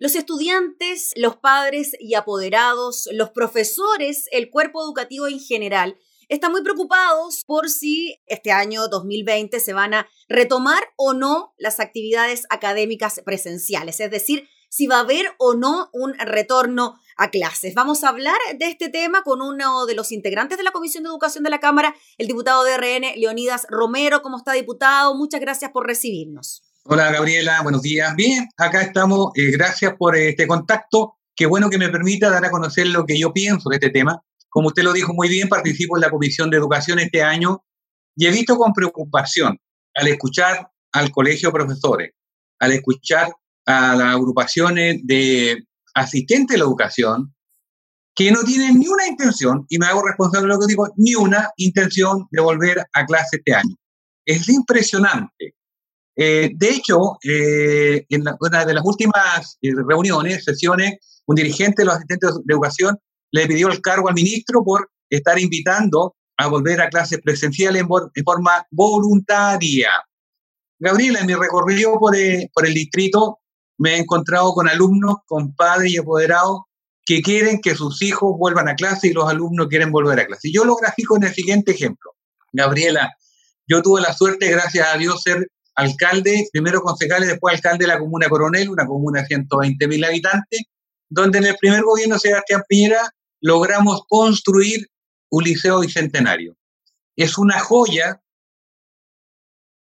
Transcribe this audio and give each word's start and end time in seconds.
Los 0.00 0.14
estudiantes, 0.14 1.12
los 1.16 1.36
padres 1.36 1.96
y 1.98 2.14
apoderados, 2.14 3.08
los 3.12 3.30
profesores, 3.30 4.26
el 4.30 4.48
cuerpo 4.48 4.80
educativo 4.80 5.26
en 5.26 5.40
general, 5.40 5.98
están 6.28 6.52
muy 6.52 6.62
preocupados 6.62 7.42
por 7.44 7.68
si 7.68 8.20
este 8.26 8.52
año 8.52 8.86
2020 8.86 9.58
se 9.58 9.72
van 9.72 9.94
a 9.94 10.08
retomar 10.28 10.84
o 10.96 11.14
no 11.14 11.52
las 11.58 11.80
actividades 11.80 12.44
académicas 12.48 13.20
presenciales, 13.24 13.98
es 13.98 14.10
decir, 14.10 14.48
si 14.68 14.86
va 14.86 14.98
a 14.98 15.00
haber 15.00 15.34
o 15.38 15.54
no 15.54 15.90
un 15.92 16.14
retorno 16.14 17.00
a 17.16 17.30
clases. 17.30 17.74
Vamos 17.74 18.04
a 18.04 18.10
hablar 18.10 18.38
de 18.56 18.66
este 18.66 18.90
tema 18.90 19.22
con 19.22 19.42
uno 19.42 19.84
de 19.86 19.96
los 19.96 20.12
integrantes 20.12 20.58
de 20.58 20.64
la 20.64 20.70
Comisión 20.70 21.02
de 21.02 21.08
Educación 21.08 21.42
de 21.42 21.50
la 21.50 21.58
Cámara, 21.58 21.96
el 22.18 22.28
diputado 22.28 22.62
de 22.62 22.76
RN, 22.76 23.14
Leonidas 23.16 23.66
Romero. 23.68 24.22
¿Cómo 24.22 24.36
está, 24.36 24.52
diputado? 24.52 25.16
Muchas 25.16 25.40
gracias 25.40 25.72
por 25.72 25.86
recibirnos. 25.86 26.67
Hola, 26.90 27.12
Gabriela. 27.12 27.60
Buenos 27.62 27.82
días. 27.82 28.16
Bien, 28.16 28.48
acá 28.56 28.80
estamos. 28.80 29.32
Eh, 29.34 29.50
gracias 29.50 29.92
por 29.98 30.16
este 30.16 30.46
contacto. 30.46 31.18
Qué 31.36 31.44
bueno 31.44 31.68
que 31.68 31.76
me 31.76 31.90
permita 31.90 32.30
dar 32.30 32.46
a 32.46 32.50
conocer 32.50 32.86
lo 32.86 33.04
que 33.04 33.18
yo 33.18 33.30
pienso 33.30 33.68
de 33.68 33.76
este 33.76 33.90
tema. 33.90 34.22
Como 34.48 34.68
usted 34.68 34.84
lo 34.84 34.94
dijo 34.94 35.12
muy 35.12 35.28
bien, 35.28 35.50
participo 35.50 35.98
en 35.98 36.00
la 36.00 36.10
Comisión 36.10 36.48
de 36.48 36.56
Educación 36.56 36.98
este 36.98 37.22
año 37.22 37.62
y 38.16 38.26
he 38.26 38.30
visto 38.30 38.56
con 38.56 38.72
preocupación 38.72 39.58
al 39.94 40.08
escuchar 40.08 40.70
al 40.92 41.10
colegio 41.10 41.50
de 41.50 41.52
profesores, 41.52 42.10
al 42.58 42.72
escuchar 42.72 43.34
a 43.66 43.94
las 43.94 44.14
agrupaciones 44.14 45.00
de 45.04 45.62
asistentes 45.92 46.54
de 46.54 46.58
la 46.58 46.64
educación, 46.64 47.34
que 48.14 48.32
no 48.32 48.42
tienen 48.44 48.78
ni 48.78 48.88
una 48.88 49.06
intención, 49.06 49.66
y 49.68 49.76
me 49.78 49.84
hago 49.84 50.02
responsable 50.06 50.48
de 50.48 50.54
lo 50.54 50.60
que 50.60 50.66
digo, 50.68 50.88
ni 50.96 51.14
una 51.14 51.50
intención 51.58 52.26
de 52.30 52.40
volver 52.40 52.78
a 52.94 53.04
clase 53.04 53.36
este 53.36 53.52
año. 53.52 53.76
Es 54.24 54.48
impresionante. 54.48 55.57
Eh, 56.20 56.50
de 56.52 56.70
hecho, 56.70 57.16
eh, 57.22 58.04
en 58.08 58.24
una 58.40 58.64
de 58.64 58.74
las 58.74 58.84
últimas 58.84 59.56
eh, 59.62 59.70
reuniones, 59.88 60.42
sesiones, 60.42 61.22
un 61.26 61.36
dirigente 61.36 61.82
de 61.82 61.86
los 61.86 61.94
asistentes 61.94 62.34
de 62.44 62.54
educación 62.54 62.98
le 63.30 63.46
pidió 63.46 63.68
el 63.68 63.80
cargo 63.80 64.08
al 64.08 64.14
ministro 64.14 64.64
por 64.64 64.90
estar 65.08 65.38
invitando 65.38 66.16
a 66.36 66.48
volver 66.48 66.80
a 66.80 66.88
clases 66.88 67.20
presenciales 67.22 67.82
en, 67.82 68.24
forma 68.24 68.66
voluntaria. 68.72 69.90
Gabriela, 70.80 71.20
en 71.20 71.26
mi 71.26 71.34
recorrido 71.34 71.92
por, 72.00 72.16
por 72.52 72.66
el 72.66 72.74
distrito, 72.74 73.38
me 73.78 73.94
he 73.94 73.98
encontrado 73.98 74.52
con 74.54 74.68
alumnos, 74.68 75.18
con 75.24 75.54
padres 75.54 75.92
y 75.92 75.98
apoderados 75.98 76.62
que 77.06 77.22
quieren 77.22 77.60
que 77.60 77.76
sus 77.76 78.02
hijos 78.02 78.36
vuelvan 78.36 78.68
a 78.68 78.74
clase 78.74 79.06
y 79.06 79.12
los 79.12 79.30
alumnos 79.30 79.68
quieren 79.68 79.92
volver 79.92 80.18
a 80.18 80.26
clase. 80.26 80.50
Yo 80.52 80.64
lo 80.64 80.74
grafico 80.74 81.16
en 81.16 81.24
el 81.24 81.34
siguiente 81.34 81.72
ejemplo. 81.72 82.10
Gabriela, 82.52 83.14
yo 83.68 83.82
tuve 83.82 84.00
la 84.00 84.12
suerte, 84.12 84.50
gracias 84.50 84.88
a 84.92 84.98
Dios, 84.98 85.22
ser 85.22 85.46
alcalde, 85.78 86.48
primero 86.52 86.82
concejal 86.82 87.22
y 87.22 87.28
después 87.28 87.54
alcalde 87.54 87.84
de 87.84 87.92
la 87.92 88.00
comuna 88.00 88.28
Coronel, 88.28 88.68
una 88.68 88.84
comuna 88.84 89.20
de 89.20 89.26
120 89.28 89.86
mil 89.86 90.04
habitantes, 90.04 90.62
donde 91.08 91.38
en 91.38 91.46
el 91.46 91.56
primer 91.56 91.82
gobierno 91.82 92.16
de 92.16 92.20
Sebastián 92.20 92.62
Piñera 92.68 93.14
logramos 93.40 94.02
construir 94.08 94.88
un 95.30 95.44
liceo 95.44 95.78
bicentenario. 95.80 96.56
Es 97.16 97.38
una 97.38 97.60
joya, 97.60 98.20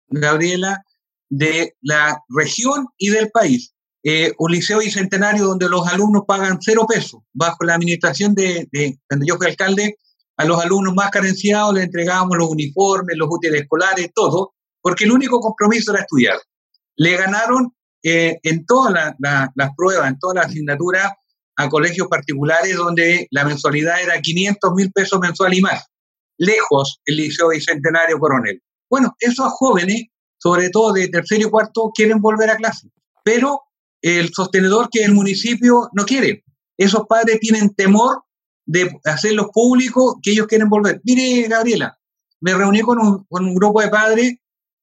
Gabriela, 0.08 0.84
de 1.30 1.74
la 1.80 2.22
región 2.28 2.88
y 2.98 3.08
del 3.08 3.30
país. 3.30 3.72
Eh, 4.02 4.32
un 4.38 4.52
liceo 4.52 4.80
bicentenario 4.80 5.46
donde 5.46 5.68
los 5.68 5.86
alumnos 5.88 6.24
pagan 6.26 6.58
cero 6.60 6.86
pesos. 6.86 7.22
Bajo 7.32 7.64
la 7.64 7.76
administración 7.76 8.34
de, 8.34 8.68
cuando 9.08 9.24
yo 9.26 9.36
fui 9.36 9.46
alcalde, 9.46 9.96
a 10.36 10.44
los 10.44 10.62
alumnos 10.62 10.94
más 10.94 11.10
carenciados 11.10 11.74
les 11.74 11.84
entregábamos 11.84 12.36
los 12.36 12.50
uniformes, 12.50 13.16
los 13.16 13.28
útiles 13.30 13.62
escolares, 13.62 14.10
todo, 14.14 14.52
porque 14.80 15.04
el 15.04 15.12
único 15.12 15.40
compromiso 15.40 15.92
era 15.92 16.02
estudiar. 16.02 16.38
Le 16.96 17.16
ganaron 17.16 17.74
eh, 18.02 18.38
en 18.42 18.64
todas 18.66 19.14
las 19.20 19.70
pruebas, 19.76 20.08
en 20.08 20.18
todas 20.18 20.36
las 20.36 20.46
asignaturas, 20.46 21.12
a 21.56 21.68
colegios 21.68 22.08
particulares 22.08 22.76
donde 22.76 23.26
la 23.30 23.44
mensualidad 23.44 24.00
era 24.02 24.20
500 24.20 24.72
mil 24.74 24.90
pesos 24.92 25.20
mensual 25.20 25.52
y 25.54 25.60
más. 25.60 25.86
Lejos 26.38 27.00
el 27.04 27.16
Liceo 27.16 27.50
Bicentenario 27.50 28.18
Coronel. 28.18 28.62
Bueno, 28.88 29.14
esos 29.20 29.52
jóvenes 29.52 30.06
sobre 30.40 30.70
todo 30.70 30.92
de 30.92 31.08
tercero 31.08 31.46
y 31.46 31.50
cuarto, 31.50 31.90
quieren 31.94 32.20
volver 32.20 32.50
a 32.50 32.56
clase. 32.56 32.88
Pero 33.22 33.62
el 34.00 34.32
sostenedor 34.32 34.88
que 34.90 35.04
el 35.04 35.12
municipio 35.12 35.90
no 35.92 36.04
quiere. 36.06 36.44
Esos 36.78 37.06
padres 37.06 37.38
tienen 37.40 37.74
temor 37.74 38.22
de 38.64 38.98
hacerlo 39.04 39.50
público 39.52 40.18
que 40.22 40.32
ellos 40.32 40.46
quieren 40.46 40.70
volver. 40.70 41.00
Mire, 41.04 41.46
Gabriela, 41.48 41.98
me 42.40 42.54
reuní 42.54 42.80
con 42.80 42.98
un, 42.98 43.24
con 43.28 43.44
un 43.44 43.54
grupo 43.54 43.82
de 43.82 43.88
padres, 43.88 44.34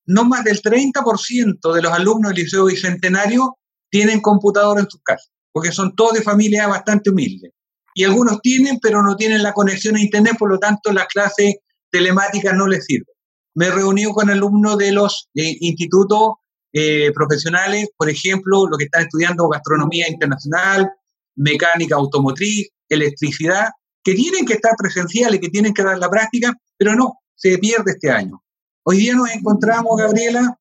no 0.08 0.26
más 0.26 0.44
del 0.44 0.62
30% 0.62 1.74
de 1.74 1.82
los 1.82 1.92
alumnos 1.92 2.34
del 2.34 2.44
Liceo 2.44 2.66
Bicentenario 2.66 3.58
tienen 3.90 4.22
computador 4.22 4.80
en 4.80 4.90
sus 4.90 5.02
casas, 5.04 5.32
porque 5.52 5.72
son 5.72 5.96
todos 5.96 6.14
de 6.14 6.22
familia 6.22 6.68
bastante 6.68 7.10
humildes. 7.10 7.52
Y 7.94 8.04
algunos 8.04 8.42
tienen, 8.42 8.80
pero 8.80 9.02
no 9.04 9.16
tienen 9.16 9.44
la 9.44 9.54
conexión 9.54 9.96
a 9.96 10.02
Internet, 10.02 10.36
por 10.38 10.50
lo 10.50 10.60
tanto 10.60 10.92
las 10.92 11.08
clases 11.08 11.56
telemáticas 11.92 12.56
no 12.56 12.68
les 12.68 12.86
sirven 12.86 13.18
me 13.58 13.66
he 13.66 13.72
reunido 13.72 14.12
con 14.12 14.30
alumnos 14.30 14.78
de 14.78 14.92
los 14.92 15.30
eh, 15.34 15.58
institutos 15.62 16.34
eh, 16.74 17.12
profesionales, 17.12 17.90
por 17.98 18.08
ejemplo, 18.08 18.68
los 18.68 18.78
que 18.78 18.84
están 18.84 19.02
estudiando 19.02 19.50
gastronomía 19.50 20.08
internacional, 20.08 20.92
mecánica 21.36 21.96
automotriz, 21.96 22.70
electricidad, 22.88 23.70
que 24.04 24.14
tienen 24.14 24.46
que 24.46 24.54
estar 24.54 24.74
presenciales, 24.78 25.40
que 25.40 25.50
tienen 25.50 25.74
que 25.74 25.82
dar 25.82 25.98
la 25.98 26.08
práctica, 26.08 26.54
pero 26.78 26.94
no, 26.94 27.16
se 27.34 27.58
pierde 27.58 27.94
este 27.94 28.12
año. 28.12 28.44
Hoy 28.90 29.00
día 29.00 29.16
nos 29.16 29.30
encontramos, 29.32 29.98
Gabriela, 29.98 30.58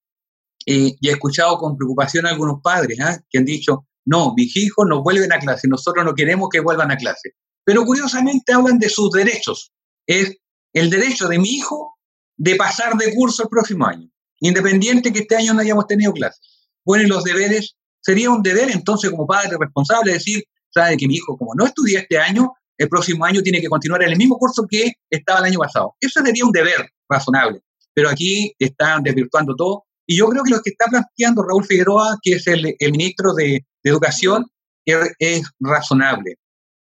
eh, 0.67 0.97
y 1.01 1.09
he 1.09 1.13
escuchado 1.13 1.59
con 1.59 1.77
preocupación 1.77 2.27
a 2.27 2.31
algunos 2.31 2.61
padres 2.61 2.99
¿ah? 3.01 3.17
que 3.31 3.39
han 3.39 3.45
dicho, 3.45 3.87
no, 4.05 4.35
mis 4.37 4.57
hijos 4.57 4.85
no 4.89 5.01
vuelven 5.01 5.33
a 5.33 5.39
clase, 5.39 5.69
nosotros 5.69 6.05
no 6.05 6.13
queremos 6.13 6.49
que 6.51 6.59
vuelvan 6.59 6.91
a 6.91 6.97
clase. 6.97 7.35
Pero 7.63 7.85
curiosamente 7.85 8.53
hablan 8.53 8.81
de 8.81 8.89
sus 8.89 9.13
derechos. 9.13 9.71
Es 10.09 10.39
el 10.73 10.91
derecho 10.91 11.29
de 11.29 11.39
mi 11.39 11.51
hijo 11.51 11.95
de 12.37 12.57
pasar 12.57 12.97
de 12.97 13.15
curso 13.15 13.45
el 13.45 13.49
próximo 13.49 13.87
año, 13.87 14.11
independiente 14.41 15.13
que 15.13 15.21
este 15.21 15.37
año 15.37 15.55
no 15.55 15.61
hayamos 15.61 15.87
tenido 15.87 16.13
clases. 16.13 16.69
Bueno, 16.85 17.05
y 17.05 17.07
los 17.07 17.23
deberes, 17.23 17.77
sería 18.01 18.31
un 18.31 18.43
deber 18.43 18.73
entonces 18.73 19.09
como 19.09 19.25
padre 19.25 19.57
responsable 19.57 20.15
decir, 20.15 20.43
sabe 20.71 20.97
que 20.97 21.07
mi 21.07 21.15
hijo 21.15 21.39
como 21.39 21.55
no 21.55 21.65
estudia 21.65 22.01
este 22.01 22.19
año, 22.19 22.55
el 22.77 22.89
próximo 22.89 23.25
año 23.25 23.41
tiene 23.41 23.61
que 23.61 23.69
continuar 23.69 24.03
en 24.03 24.11
el 24.11 24.17
mismo 24.19 24.37
curso 24.37 24.67
que 24.69 24.95
estaba 25.09 25.39
el 25.39 25.45
año 25.45 25.61
pasado. 25.61 25.95
Eso 26.01 26.21
sería 26.25 26.45
un 26.45 26.51
deber 26.51 26.91
razonable, 27.09 27.63
pero 27.97 28.11
aquí 28.11 28.53
están 28.59 29.03
desvirtuando 29.03 29.57
todo. 29.57 29.85
Y 30.07 30.19
yo 30.19 30.29
creo 30.29 30.45
que 30.45 30.51
lo 30.51 30.61
que 30.61 30.71
está 30.71 30.85
planteando 30.91 31.43
Raúl 31.43 31.65
Figueroa, 31.65 32.19
que 32.23 32.35
es 32.35 32.47
el, 32.47 32.77
ministro 32.93 33.33
de, 33.33 33.65
Educación, 33.83 34.45
es 34.85 35.49
razonable. 35.61 36.35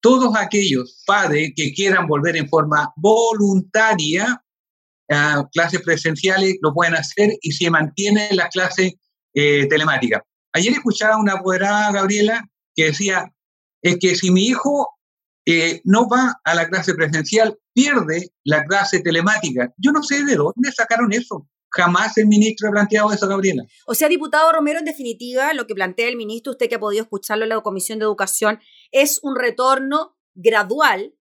Todos 0.02 0.36
aquellos 0.36 1.04
padres 1.06 1.52
que 1.54 1.72
quieran 1.72 2.08
volver 2.08 2.36
en 2.36 2.48
forma 2.48 2.92
voluntaria 2.96 4.42
clases 5.52 5.82
presenciales 5.82 6.56
lo 6.62 6.72
pueden 6.72 6.94
hacer 6.94 7.30
y 7.42 7.52
se 7.52 7.70
mantiene 7.70 8.28
la 8.32 8.48
clase 8.48 8.98
eh, 9.34 9.66
telemática. 9.66 10.24
Ayer 10.52 10.72
escuchaba 10.72 11.16
una 11.16 11.34
apoderada, 11.34 11.92
Gabriela, 11.92 12.44
que 12.74 12.86
decía, 12.86 13.32
es 13.82 13.98
que 14.00 14.16
si 14.16 14.30
mi 14.30 14.46
hijo 14.46 14.88
eh, 15.52 15.80
no 15.84 16.08
va 16.08 16.40
a 16.44 16.54
la 16.54 16.68
clase 16.68 16.94
presencial, 16.94 17.58
pierde 17.72 18.32
la 18.44 18.64
clase 18.64 19.00
telemática. 19.00 19.72
Yo 19.78 19.92
no 19.92 20.02
sé 20.02 20.24
de 20.24 20.36
dónde 20.36 20.72
sacaron 20.72 21.12
eso. 21.12 21.48
Jamás 21.72 22.18
el 22.18 22.26
ministro 22.26 22.68
ha 22.68 22.72
planteado 22.72 23.12
eso, 23.12 23.28
Gabriela. 23.28 23.64
O 23.86 23.94
sea, 23.94 24.08
diputado 24.08 24.50
Romero, 24.52 24.80
en 24.80 24.84
definitiva, 24.84 25.54
lo 25.54 25.66
que 25.66 25.74
plantea 25.74 26.08
el 26.08 26.16
ministro, 26.16 26.52
usted 26.52 26.68
que 26.68 26.74
ha 26.74 26.80
podido 26.80 27.02
escucharlo 27.02 27.44
en 27.44 27.50
la 27.50 27.60
Comisión 27.60 27.98
de 27.98 28.04
Educación, 28.04 28.58
es 28.90 29.20
un 29.22 29.36
retorno 29.36 30.16
gradual 30.34 31.14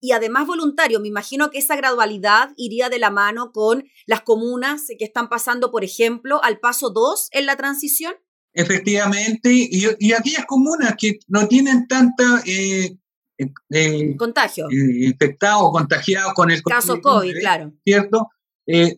y 0.00 0.12
además 0.12 0.46
voluntario. 0.46 1.00
Me 1.00 1.08
imagino 1.08 1.50
que 1.50 1.58
esa 1.58 1.76
gradualidad 1.76 2.50
iría 2.56 2.88
de 2.88 3.00
la 3.00 3.10
mano 3.10 3.50
con 3.52 3.84
las 4.06 4.22
comunas 4.22 4.86
que 4.98 5.04
están 5.04 5.28
pasando, 5.28 5.70
por 5.70 5.84
ejemplo, 5.84 6.42
al 6.42 6.60
paso 6.60 6.90
2 6.90 7.28
en 7.32 7.46
la 7.46 7.56
transición. 7.56 8.14
Efectivamente, 8.52 9.52
y, 9.52 9.86
y 9.98 10.12
aquellas 10.12 10.46
comunas 10.46 10.94
que 10.98 11.18
no 11.28 11.48
tienen 11.48 11.86
tanta... 11.88 12.42
Eh, 12.46 12.96
eh, 13.40 13.52
eh 13.70 14.16
Contagio. 14.16 14.66
Eh, 14.70 15.06
infectados, 15.06 15.70
contagiados 15.72 16.32
con 16.34 16.50
el 16.50 16.62
caso 16.62 17.00
COVID, 17.00 17.38
claro. 17.38 17.72
¿Cierto? 17.84 18.28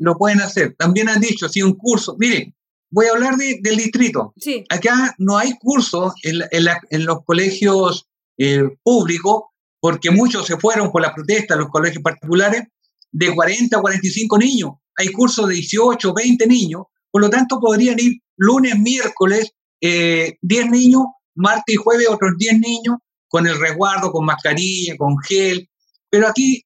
lo 0.01 0.19
pueden 0.19 0.43
hacer. 0.43 0.75
También 0.77 1.09
han 1.09 1.19
dicho, 1.19 1.49
si 1.49 1.63
un 1.63 1.73
curso, 1.73 2.15
miren, 2.19 2.55
voy 2.91 3.07
a 3.07 3.13
hablar 3.13 3.37
del 3.37 3.77
distrito. 3.79 4.35
Sí. 4.37 4.65
Acá 4.69 5.15
no 5.17 5.39
hay 5.39 5.57
cursos 5.59 6.13
en, 6.23 6.43
en 6.91 7.07
los 7.07 7.25
colegios 7.25 8.07
públicos 8.83 9.45
porque 9.83 10.13
muchos 10.13 10.47
se 10.47 10.59
fueron 10.59 10.93
por 10.93 11.03
la 11.03 11.13
protesta 11.13 11.55
a 11.55 11.57
los 11.57 11.69
colegios 11.69 12.05
particulares, 12.05 12.69
de 13.11 13.35
40 13.35 13.77
a 13.77 13.81
45 13.81 14.39
niños. 14.39 14.71
Hay 14.97 15.09
cursos 15.09 15.49
de 15.49 15.55
18, 15.55 16.15
20 16.15 16.47
niños, 16.47 16.83
por 17.11 17.21
lo 17.21 17.29
tanto 17.29 17.59
podrían 17.59 17.99
ir 17.99 18.21
lunes, 18.37 18.79
miércoles, 18.79 19.53
10 19.81 20.39
eh, 20.41 20.69
niños, 20.71 21.03
martes 21.35 21.75
y 21.75 21.77
jueves 21.77 22.09
otros 22.09 22.33
10 22.39 22.61
niños, 22.61 22.97
con 23.33 23.47
el 23.47 23.59
resguardo, 23.59 24.13
con 24.13 24.27
mascarilla, 24.27 24.97
con 24.97 25.17
gel. 25.27 25.69
Pero 26.11 26.29
aquí 26.29 26.63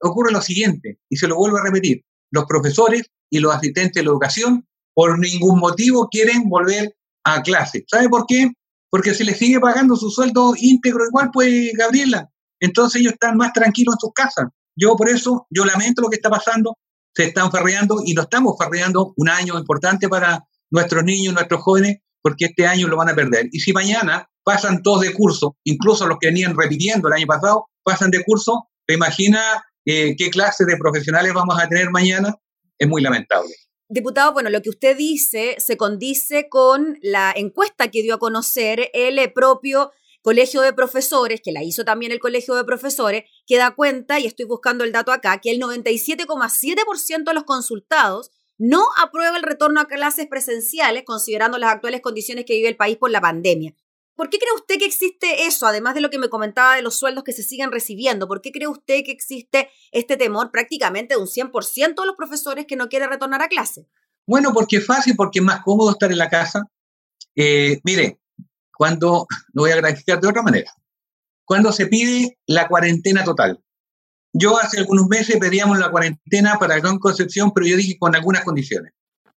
ocurre 0.00 0.30
lo 0.30 0.42
siguiente, 0.42 0.98
y 1.08 1.16
se 1.16 1.26
lo 1.26 1.36
vuelvo 1.36 1.56
a 1.56 1.64
repetir, 1.64 2.04
los 2.30 2.44
profesores 2.44 3.02
y 3.30 3.38
los 3.38 3.54
asistentes 3.54 3.94
de 3.94 4.02
la 4.02 4.10
educación 4.10 4.66
por 4.94 5.18
ningún 5.18 5.58
motivo 5.58 6.08
quieren 6.10 6.48
volver 6.48 6.94
a 7.24 7.40
clase. 7.42 7.84
¿Sabe 7.88 8.08
por 8.08 8.26
qué? 8.26 8.52
porque 8.92 9.14
se 9.14 9.24
les 9.24 9.38
sigue 9.38 9.58
pagando 9.58 9.96
su 9.96 10.10
sueldo 10.10 10.52
íntegro 10.54 11.06
igual, 11.06 11.30
pues, 11.32 11.72
Gabriela. 11.78 12.28
Entonces 12.60 13.00
ellos 13.00 13.14
están 13.14 13.38
más 13.38 13.54
tranquilos 13.54 13.94
en 13.94 14.00
sus 14.00 14.12
casas. 14.12 14.48
Yo 14.76 14.94
por 14.96 15.08
eso, 15.08 15.46
yo 15.48 15.64
lamento 15.64 16.02
lo 16.02 16.10
que 16.10 16.16
está 16.16 16.28
pasando, 16.28 16.76
se 17.16 17.24
están 17.24 17.50
farreando 17.50 18.02
y 18.04 18.12
no 18.12 18.22
estamos 18.22 18.54
farreando 18.58 19.14
un 19.16 19.30
año 19.30 19.58
importante 19.58 20.10
para 20.10 20.44
nuestros 20.70 21.04
niños, 21.04 21.32
nuestros 21.32 21.62
jóvenes, 21.62 22.00
porque 22.20 22.44
este 22.44 22.66
año 22.66 22.86
lo 22.86 22.98
van 22.98 23.08
a 23.08 23.14
perder. 23.14 23.48
Y 23.50 23.60
si 23.60 23.72
mañana 23.72 24.28
pasan 24.44 24.82
todos 24.82 25.00
de 25.02 25.12
curso, 25.12 25.56
incluso 25.64 26.06
los 26.06 26.18
que 26.20 26.28
venían 26.28 26.56
repitiendo 26.56 27.08
el 27.08 27.14
año 27.14 27.26
pasado, 27.26 27.66
pasan 27.82 28.10
de 28.10 28.24
curso, 28.24 28.68
¿te 28.86 28.94
imaginas 28.94 29.62
eh, 29.84 30.14
qué 30.16 30.30
clase 30.30 30.64
de 30.64 30.76
profesionales 30.76 31.32
vamos 31.34 31.58
a 31.60 31.68
tener 31.68 31.90
mañana? 31.90 32.34
Es 32.78 32.88
muy 32.88 33.02
lamentable. 33.02 33.54
Diputado, 33.88 34.32
bueno, 34.32 34.48
lo 34.48 34.62
que 34.62 34.70
usted 34.70 34.96
dice 34.96 35.56
se 35.58 35.76
condice 35.76 36.48
con 36.48 36.98
la 37.02 37.32
encuesta 37.36 37.90
que 37.90 38.02
dio 38.02 38.14
a 38.14 38.18
conocer 38.18 38.90
el 38.94 39.32
propio 39.32 39.92
Colegio 40.22 40.62
de 40.62 40.72
Profesores, 40.72 41.40
que 41.42 41.52
la 41.52 41.64
hizo 41.64 41.84
también 41.84 42.12
el 42.12 42.20
Colegio 42.20 42.54
de 42.54 42.64
Profesores, 42.64 43.24
que 43.46 43.58
da 43.58 43.72
cuenta, 43.74 44.20
y 44.20 44.26
estoy 44.26 44.46
buscando 44.46 44.84
el 44.84 44.92
dato 44.92 45.12
acá, 45.12 45.40
que 45.42 45.50
el 45.50 45.60
97,7% 45.60 47.24
de 47.24 47.34
los 47.34 47.42
consultados 47.44 48.30
no 48.56 48.84
aprueba 49.02 49.36
el 49.36 49.42
retorno 49.42 49.80
a 49.80 49.88
clases 49.88 50.28
presenciales, 50.28 51.02
considerando 51.04 51.58
las 51.58 51.72
actuales 51.72 52.00
condiciones 52.00 52.44
que 52.44 52.54
vive 52.54 52.68
el 52.68 52.76
país 52.76 52.96
por 52.96 53.10
la 53.10 53.20
pandemia. 53.20 53.74
¿Por 54.14 54.28
qué 54.28 54.38
cree 54.38 54.52
usted 54.54 54.78
que 54.78 54.84
existe 54.84 55.46
eso, 55.46 55.66
además 55.66 55.94
de 55.94 56.00
lo 56.00 56.10
que 56.10 56.18
me 56.18 56.28
comentaba 56.28 56.76
de 56.76 56.82
los 56.82 56.98
sueldos 56.98 57.24
que 57.24 57.32
se 57.32 57.42
siguen 57.42 57.72
recibiendo? 57.72 58.28
¿Por 58.28 58.42
qué 58.42 58.52
cree 58.52 58.68
usted 58.68 59.02
que 59.04 59.10
existe 59.10 59.70
este 59.90 60.16
temor 60.16 60.50
prácticamente 60.50 61.14
de 61.14 61.20
un 61.20 61.26
100% 61.26 61.94
de 62.00 62.06
los 62.06 62.16
profesores 62.16 62.66
que 62.66 62.76
no 62.76 62.88
quiere 62.88 63.06
retornar 63.06 63.42
a 63.42 63.48
clase? 63.48 63.88
Bueno, 64.26 64.52
porque 64.52 64.76
es 64.76 64.86
fácil, 64.86 65.16
porque 65.16 65.38
es 65.38 65.44
más 65.44 65.62
cómodo 65.62 65.90
estar 65.90 66.12
en 66.12 66.18
la 66.18 66.28
casa. 66.28 66.62
Eh, 67.34 67.80
mire, 67.84 68.20
cuando, 68.76 69.26
lo 69.54 69.62
voy 69.62 69.70
a 69.70 69.76
graficar 69.76 70.20
de 70.20 70.28
otra 70.28 70.42
manera, 70.42 70.72
cuando 71.44 71.72
se 71.72 71.86
pide 71.86 72.38
la 72.46 72.68
cuarentena 72.68 73.24
total. 73.24 73.62
Yo 74.34 74.58
hace 74.58 74.78
algunos 74.78 75.08
meses 75.08 75.36
pedíamos 75.38 75.78
la 75.78 75.90
cuarentena 75.90 76.58
para 76.58 76.78
Gran 76.78 76.98
Concepción, 76.98 77.52
pero 77.52 77.66
yo 77.66 77.76
dije 77.76 77.98
con 77.98 78.14
algunas 78.14 78.44
condiciones. 78.44 78.92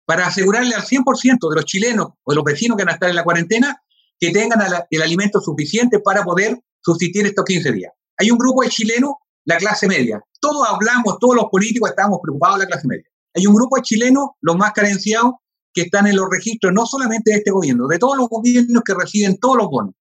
Para 0.05 0.27
asegurarle 0.27 0.75
al 0.75 0.83
100% 0.83 1.49
de 1.49 1.55
los 1.55 1.65
chilenos 1.65 2.09
o 2.23 2.31
de 2.31 2.35
los 2.35 2.43
vecinos 2.43 2.77
que 2.77 2.83
van 2.83 2.91
a 2.91 2.93
estar 2.93 3.09
en 3.09 3.15
la 3.15 3.23
cuarentena 3.23 3.81
que 4.19 4.31
tengan 4.31 4.59
el 4.89 5.01
alimento 5.01 5.39
suficiente 5.41 5.99
para 5.99 6.23
poder 6.23 6.59
subsistir 6.81 7.25
estos 7.25 7.45
15 7.45 7.71
días. 7.71 7.91
Hay 8.17 8.31
un 8.31 8.37
grupo 8.37 8.63
de 8.63 8.69
chilenos, 8.69 9.13
la 9.45 9.57
clase 9.57 9.87
media. 9.87 10.21
Todos 10.39 10.67
hablamos, 10.67 11.17
todos 11.19 11.35
los 11.35 11.45
políticos 11.51 11.89
estamos 11.89 12.19
preocupados 12.21 12.59
de 12.59 12.65
la 12.65 12.71
clase 12.71 12.87
media. 12.87 13.05
Hay 13.35 13.45
un 13.45 13.53
grupo 13.53 13.75
de 13.75 13.81
chilenos, 13.81 14.29
los 14.41 14.55
más 14.55 14.71
carenciados, 14.71 15.33
que 15.73 15.81
están 15.83 16.07
en 16.07 16.15
los 16.15 16.27
registros 16.31 16.71
no 16.73 16.85
solamente 16.85 17.31
de 17.31 17.37
este 17.37 17.51
gobierno, 17.51 17.87
de 17.87 17.99
todos 17.99 18.17
los 18.17 18.29
gobiernos 18.29 18.81
que 18.83 18.93
reciben 18.93 19.37
todos 19.37 19.57
los 19.57 19.67
bonos. 19.67 19.93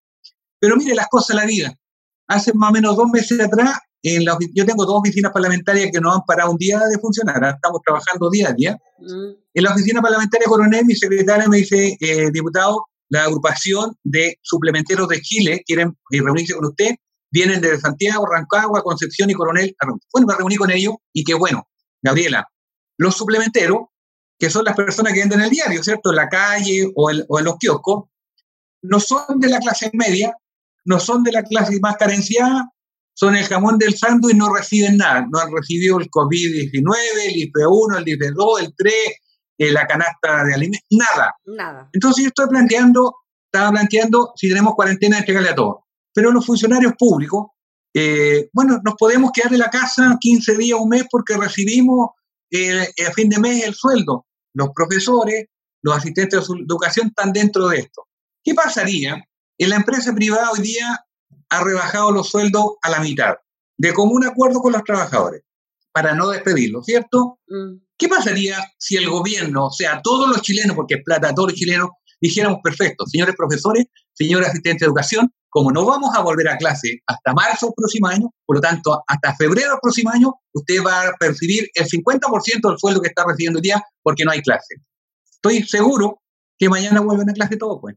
Pero 0.60 0.76
mire 0.76 0.94
las 0.94 1.08
cosas 1.08 1.28
de 1.28 1.42
la 1.42 1.46
vida. 1.46 1.74
Hace 2.28 2.52
más 2.54 2.70
o 2.70 2.72
menos 2.72 2.96
dos 2.96 3.08
meses 3.10 3.38
atrás, 3.40 3.76
en 4.02 4.24
la, 4.24 4.38
yo 4.54 4.64
tengo 4.64 4.86
dos 4.86 5.00
oficinas 5.00 5.32
parlamentarias 5.32 5.90
que 5.92 6.00
no 6.00 6.12
han 6.12 6.22
parado 6.26 6.52
un 6.52 6.58
día 6.58 6.78
de 6.78 6.98
funcionar, 6.98 7.42
¿ah? 7.44 7.50
estamos 7.50 7.80
trabajando 7.84 8.30
día 8.30 8.50
a 8.50 8.52
día. 8.52 8.78
Mm. 8.98 9.32
En 9.54 9.64
la 9.64 9.72
oficina 9.72 10.00
parlamentaria 10.00 10.46
Coronel, 10.46 10.84
mi 10.84 10.94
secretaria 10.94 11.48
me 11.48 11.56
dice, 11.56 11.96
eh, 12.00 12.30
diputado, 12.30 12.86
la 13.08 13.24
agrupación 13.24 13.96
de 14.02 14.38
suplementeros 14.42 15.08
de 15.08 15.20
Chile 15.20 15.62
quieren 15.66 15.96
eh, 16.10 16.20
reunirse 16.20 16.54
con 16.54 16.66
usted, 16.66 16.94
vienen 17.30 17.60
de 17.60 17.78
Santiago, 17.80 18.26
Rancagua, 18.26 18.82
Concepción 18.82 19.30
y 19.30 19.34
Coronel. 19.34 19.76
Bueno, 20.12 20.26
me 20.26 20.36
reuní 20.36 20.56
con 20.56 20.70
ellos 20.70 20.94
y 21.12 21.24
qué 21.24 21.34
bueno, 21.34 21.68
Gabriela, 22.02 22.48
los 22.96 23.16
suplementeros, 23.16 23.78
que 24.38 24.50
son 24.50 24.64
las 24.64 24.74
personas 24.74 25.12
que 25.12 25.20
venden 25.20 25.40
el 25.40 25.50
diario, 25.50 25.82
¿cierto? 25.82 26.10
En 26.10 26.16
la 26.16 26.28
calle 26.28 26.90
o, 26.94 27.10
o 27.28 27.38
en 27.38 27.44
los 27.44 27.56
kioscos, 27.58 28.04
no 28.82 29.00
son 29.00 29.40
de 29.40 29.48
la 29.48 29.58
clase 29.58 29.90
media, 29.94 30.36
no 30.84 31.00
son 31.00 31.22
de 31.22 31.32
la 31.32 31.42
clase 31.42 31.78
más 31.80 31.96
carenciada, 31.96 32.70
son 33.14 33.36
el 33.36 33.44
jamón 33.44 33.78
del 33.78 33.96
sándwich 33.96 34.34
y 34.34 34.38
no 34.38 34.52
reciben 34.52 34.96
nada. 34.96 35.26
No 35.30 35.38
han 35.38 35.52
recibido 35.52 35.98
el 35.98 36.10
COVID-19, 36.10 36.94
el 37.26 37.34
IP1, 37.34 37.98
el 37.98 38.04
IP2, 38.04 38.60
el 38.60 38.74
3, 38.76 38.94
eh, 39.58 39.72
la 39.72 39.86
canasta 39.86 40.44
de 40.44 40.54
alimentos, 40.54 40.86
nada. 40.90 41.34
Nada. 41.44 41.88
Entonces 41.92 42.24
yo 42.24 42.28
estoy 42.28 42.48
planteando, 42.48 43.14
estaba 43.52 43.70
planteando 43.70 44.32
si 44.36 44.48
tenemos 44.48 44.74
cuarentena, 44.74 45.18
entregarle 45.18 45.50
a 45.50 45.54
todos. 45.54 45.76
Pero 46.12 46.32
los 46.32 46.44
funcionarios 46.44 46.94
públicos, 46.98 47.48
eh, 47.94 48.48
bueno, 48.52 48.80
nos 48.84 48.94
podemos 48.94 49.30
quedar 49.32 49.52
en 49.52 49.60
la 49.60 49.70
casa 49.70 50.16
15 50.20 50.56
días, 50.56 50.78
un 50.80 50.88
mes, 50.88 51.04
porque 51.10 51.36
recibimos 51.36 52.10
eh, 52.50 52.88
a 53.06 53.12
fin 53.12 53.28
de 53.28 53.38
mes 53.38 53.64
el 53.64 53.74
sueldo. 53.74 54.26
Los 54.54 54.70
profesores, 54.74 55.46
los 55.82 55.96
asistentes 55.96 56.48
de 56.48 56.54
educación 56.60 57.08
están 57.08 57.32
dentro 57.32 57.68
de 57.68 57.78
esto. 57.78 58.06
¿Qué 58.42 58.54
pasaría? 58.54 59.24
En 59.58 59.70
la 59.70 59.76
empresa 59.76 60.12
privada 60.12 60.50
hoy 60.50 60.60
día 60.60 61.04
ha 61.48 61.64
rebajado 61.64 62.10
los 62.10 62.28
sueldos 62.28 62.74
a 62.82 62.90
la 62.90 63.00
mitad, 63.00 63.36
de 63.78 63.92
común 63.92 64.24
acuerdo 64.26 64.60
con 64.60 64.72
los 64.72 64.82
trabajadores, 64.82 65.42
para 65.92 66.14
no 66.14 66.28
despedirlos, 66.28 66.84
¿cierto? 66.84 67.38
Mm. 67.46 67.83
¿Qué 67.96 68.08
pasaría 68.08 68.58
si 68.78 68.96
el 68.96 69.08
gobierno, 69.08 69.66
o 69.66 69.70
sea, 69.70 70.00
todos 70.02 70.28
los 70.28 70.42
chilenos, 70.42 70.74
porque 70.76 70.94
es 70.94 71.00
plata 71.04 71.34
todos 71.34 71.50
los 71.50 71.58
chilenos, 71.58 71.90
dijéramos, 72.20 72.58
perfecto, 72.62 73.04
señores 73.06 73.34
profesores, 73.36 73.86
señores 74.12 74.48
asistentes 74.48 74.80
de 74.80 74.86
educación, 74.86 75.32
como 75.48 75.70
no 75.70 75.84
vamos 75.84 76.10
a 76.16 76.20
volver 76.20 76.48
a 76.48 76.56
clase 76.56 76.98
hasta 77.06 77.32
marzo 77.32 77.72
próximo 77.76 78.08
año, 78.08 78.30
por 78.44 78.56
lo 78.56 78.60
tanto, 78.60 79.02
hasta 79.06 79.36
febrero 79.36 79.70
del 79.70 79.78
próximo 79.80 80.10
año, 80.10 80.34
usted 80.52 80.82
va 80.84 81.02
a 81.02 81.12
percibir 81.18 81.68
el 81.74 81.86
50% 81.86 82.68
del 82.68 82.78
sueldo 82.78 83.00
que 83.00 83.08
está 83.08 83.24
recibiendo 83.24 83.58
hoy 83.58 83.62
día 83.62 83.82
porque 84.02 84.24
no 84.24 84.32
hay 84.32 84.42
clase. 84.42 84.74
Estoy 85.30 85.62
seguro 85.62 86.20
que 86.58 86.68
mañana 86.68 87.00
vuelven 87.00 87.30
a 87.30 87.34
clase 87.34 87.56
todo, 87.56 87.80
pues. 87.80 87.94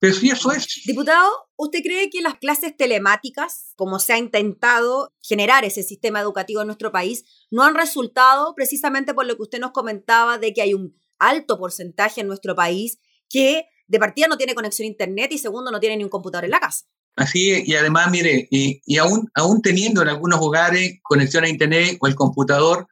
Pero 0.00 0.14
si 0.14 0.30
eso 0.30 0.50
es. 0.50 0.66
Diputado, 0.86 1.28
¿usted 1.56 1.80
cree 1.82 2.08
que 2.08 2.22
las 2.22 2.36
clases 2.36 2.74
telemáticas, 2.74 3.74
como 3.76 3.98
se 3.98 4.14
ha 4.14 4.18
intentado 4.18 5.14
generar 5.22 5.64
ese 5.66 5.82
sistema 5.82 6.20
educativo 6.20 6.62
en 6.62 6.68
nuestro 6.68 6.90
país, 6.90 7.24
no 7.50 7.62
han 7.62 7.74
resultado 7.74 8.54
precisamente 8.56 9.12
por 9.12 9.26
lo 9.26 9.36
que 9.36 9.42
usted 9.42 9.60
nos 9.60 9.72
comentaba 9.72 10.38
de 10.38 10.54
que 10.54 10.62
hay 10.62 10.72
un 10.72 10.96
alto 11.18 11.58
porcentaje 11.58 12.22
en 12.22 12.28
nuestro 12.28 12.54
país 12.54 12.98
que 13.28 13.66
de 13.86 13.98
partida 13.98 14.26
no 14.26 14.38
tiene 14.38 14.54
conexión 14.54 14.86
a 14.86 14.90
Internet 14.90 15.32
y 15.32 15.38
segundo 15.38 15.70
no 15.70 15.80
tiene 15.80 15.98
ni 15.98 16.04
un 16.04 16.10
computador 16.10 16.46
en 16.46 16.52
la 16.52 16.60
casa? 16.60 16.86
Así 17.16 17.50
es, 17.50 17.68
y 17.68 17.74
además, 17.74 18.10
mire, 18.10 18.48
y, 18.50 18.80
y 18.86 18.96
aún, 18.96 19.30
aún 19.34 19.60
teniendo 19.60 20.00
en 20.00 20.08
algunos 20.08 20.40
hogares 20.40 20.98
conexión 21.02 21.44
a 21.44 21.48
Internet 21.48 21.98
o 22.00 22.06
el 22.06 22.14
computador, 22.14 22.86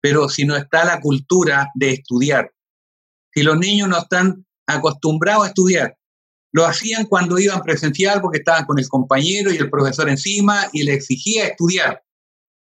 pero 0.00 0.28
si 0.28 0.44
no 0.44 0.54
está 0.54 0.84
la 0.84 1.00
cultura 1.00 1.70
de 1.74 1.90
estudiar, 1.90 2.52
si 3.32 3.42
los 3.42 3.58
niños 3.58 3.88
no 3.88 3.98
están 3.98 4.46
acostumbrados 4.66 5.46
a 5.46 5.48
estudiar, 5.48 5.96
lo 6.54 6.64
hacían 6.64 7.06
cuando 7.06 7.36
iban 7.36 7.62
presencial 7.62 8.20
porque 8.20 8.38
estaban 8.38 8.64
con 8.64 8.78
el 8.78 8.88
compañero 8.88 9.52
y 9.52 9.56
el 9.56 9.68
profesor 9.68 10.08
encima 10.08 10.68
y 10.72 10.84
le 10.84 10.94
exigía 10.94 11.48
estudiar. 11.48 12.00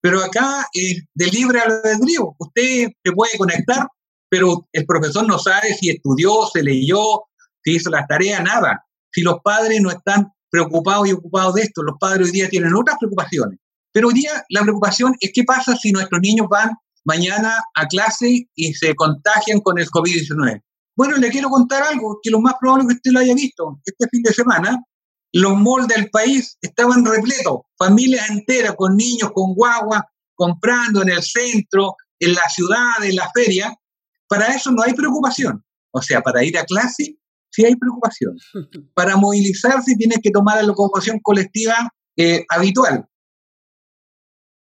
Pero 0.01 0.25
acá 0.25 0.67
es 0.73 1.03
de 1.13 1.27
libre 1.27 1.61
albedrío. 1.61 2.35
Usted 2.39 2.89
se 3.05 3.13
puede 3.13 3.37
conectar, 3.37 3.87
pero 4.31 4.67
el 4.73 4.87
profesor 4.87 5.27
no 5.27 5.39
sabe 5.39 5.75
si 5.75 5.91
estudió, 5.91 6.47
se 6.51 6.63
leyó, 6.63 7.25
si 7.63 7.73
hizo 7.75 7.91
las 7.91 8.09
tareas, 8.09 8.43
nada. 8.43 8.87
Si 9.13 9.21
los 9.21 9.41
padres 9.45 9.83
no 9.83 9.91
están 9.91 10.33
preocupados 10.49 11.07
y 11.09 11.13
ocupados 11.13 11.55
de 11.55 11.63
esto, 11.63 11.83
los 11.83 11.97
padres 12.01 12.29
hoy 12.29 12.33
día 12.33 12.49
tienen 12.49 12.75
otras 12.75 12.97
preocupaciones. 12.99 13.59
Pero 13.93 14.09
hoy 14.09 14.15
día 14.15 14.45
la 14.49 14.63
preocupación 14.63 15.15
es 15.21 15.31
qué 15.35 15.45
pasa 15.45 15.77
si 15.77 15.93
nuestros 15.93 16.23
niños 16.23 16.47
van 16.49 16.71
mañana 17.05 17.63
a 17.75 17.87
clase 17.87 18.49
y 18.55 18.73
se 18.73 18.95
contagian 18.95 19.61
con 19.61 19.79
el 19.79 19.91
COVID-19. 19.91 20.63
Bueno, 20.97 21.17
le 21.17 21.31
quiero 21.31 21.49
contar 21.49 21.83
algo, 21.83 22.19
que 22.23 22.31
lo 22.31 22.41
más 22.41 22.55
probable 22.61 22.85
es 22.85 22.89
que 22.89 22.95
usted 22.97 23.11
lo 23.13 23.21
haya 23.21 23.35
visto. 23.35 23.81
Este 23.85 24.09
fin 24.09 24.23
de 24.23 24.33
semana, 24.33 24.83
los 25.33 25.57
malls 25.57 25.89
del 25.89 26.11
país 26.11 26.57
estaban 26.61 27.05
repletos, 27.05 27.63
familias 27.77 28.31
enteras 28.31 28.75
con 28.77 28.97
niños, 28.97 29.31
con 29.35 29.55
guagua, 29.55 30.09
comprando 30.35 31.03
en 31.03 31.11
el 31.11 31.23
centro, 31.23 31.97
en 32.21 32.35
la 32.35 32.49
ciudad, 32.49 33.03
en 33.03 33.17
la 33.17 33.29
feria. 33.35 33.75
Para 34.29 34.49
eso 34.55 34.71
no 34.71 34.83
hay 34.83 34.95
preocupación. 34.95 35.65
O 35.91 36.01
sea, 36.01 36.21
para 36.21 36.45
ir 36.45 36.57
a 36.59 36.65
clase 36.65 37.17
sí 37.55 37.65
hay 37.65 37.77
preocupación. 37.77 38.37
Para 38.95 39.17
movilizarse 39.17 39.95
tienes 39.97 40.19
que 40.23 40.31
tomar 40.31 40.57
la 40.57 40.65
locomoción 40.65 41.21
colectiva 41.21 41.89
eh, 42.17 42.45
habitual. 42.49 43.07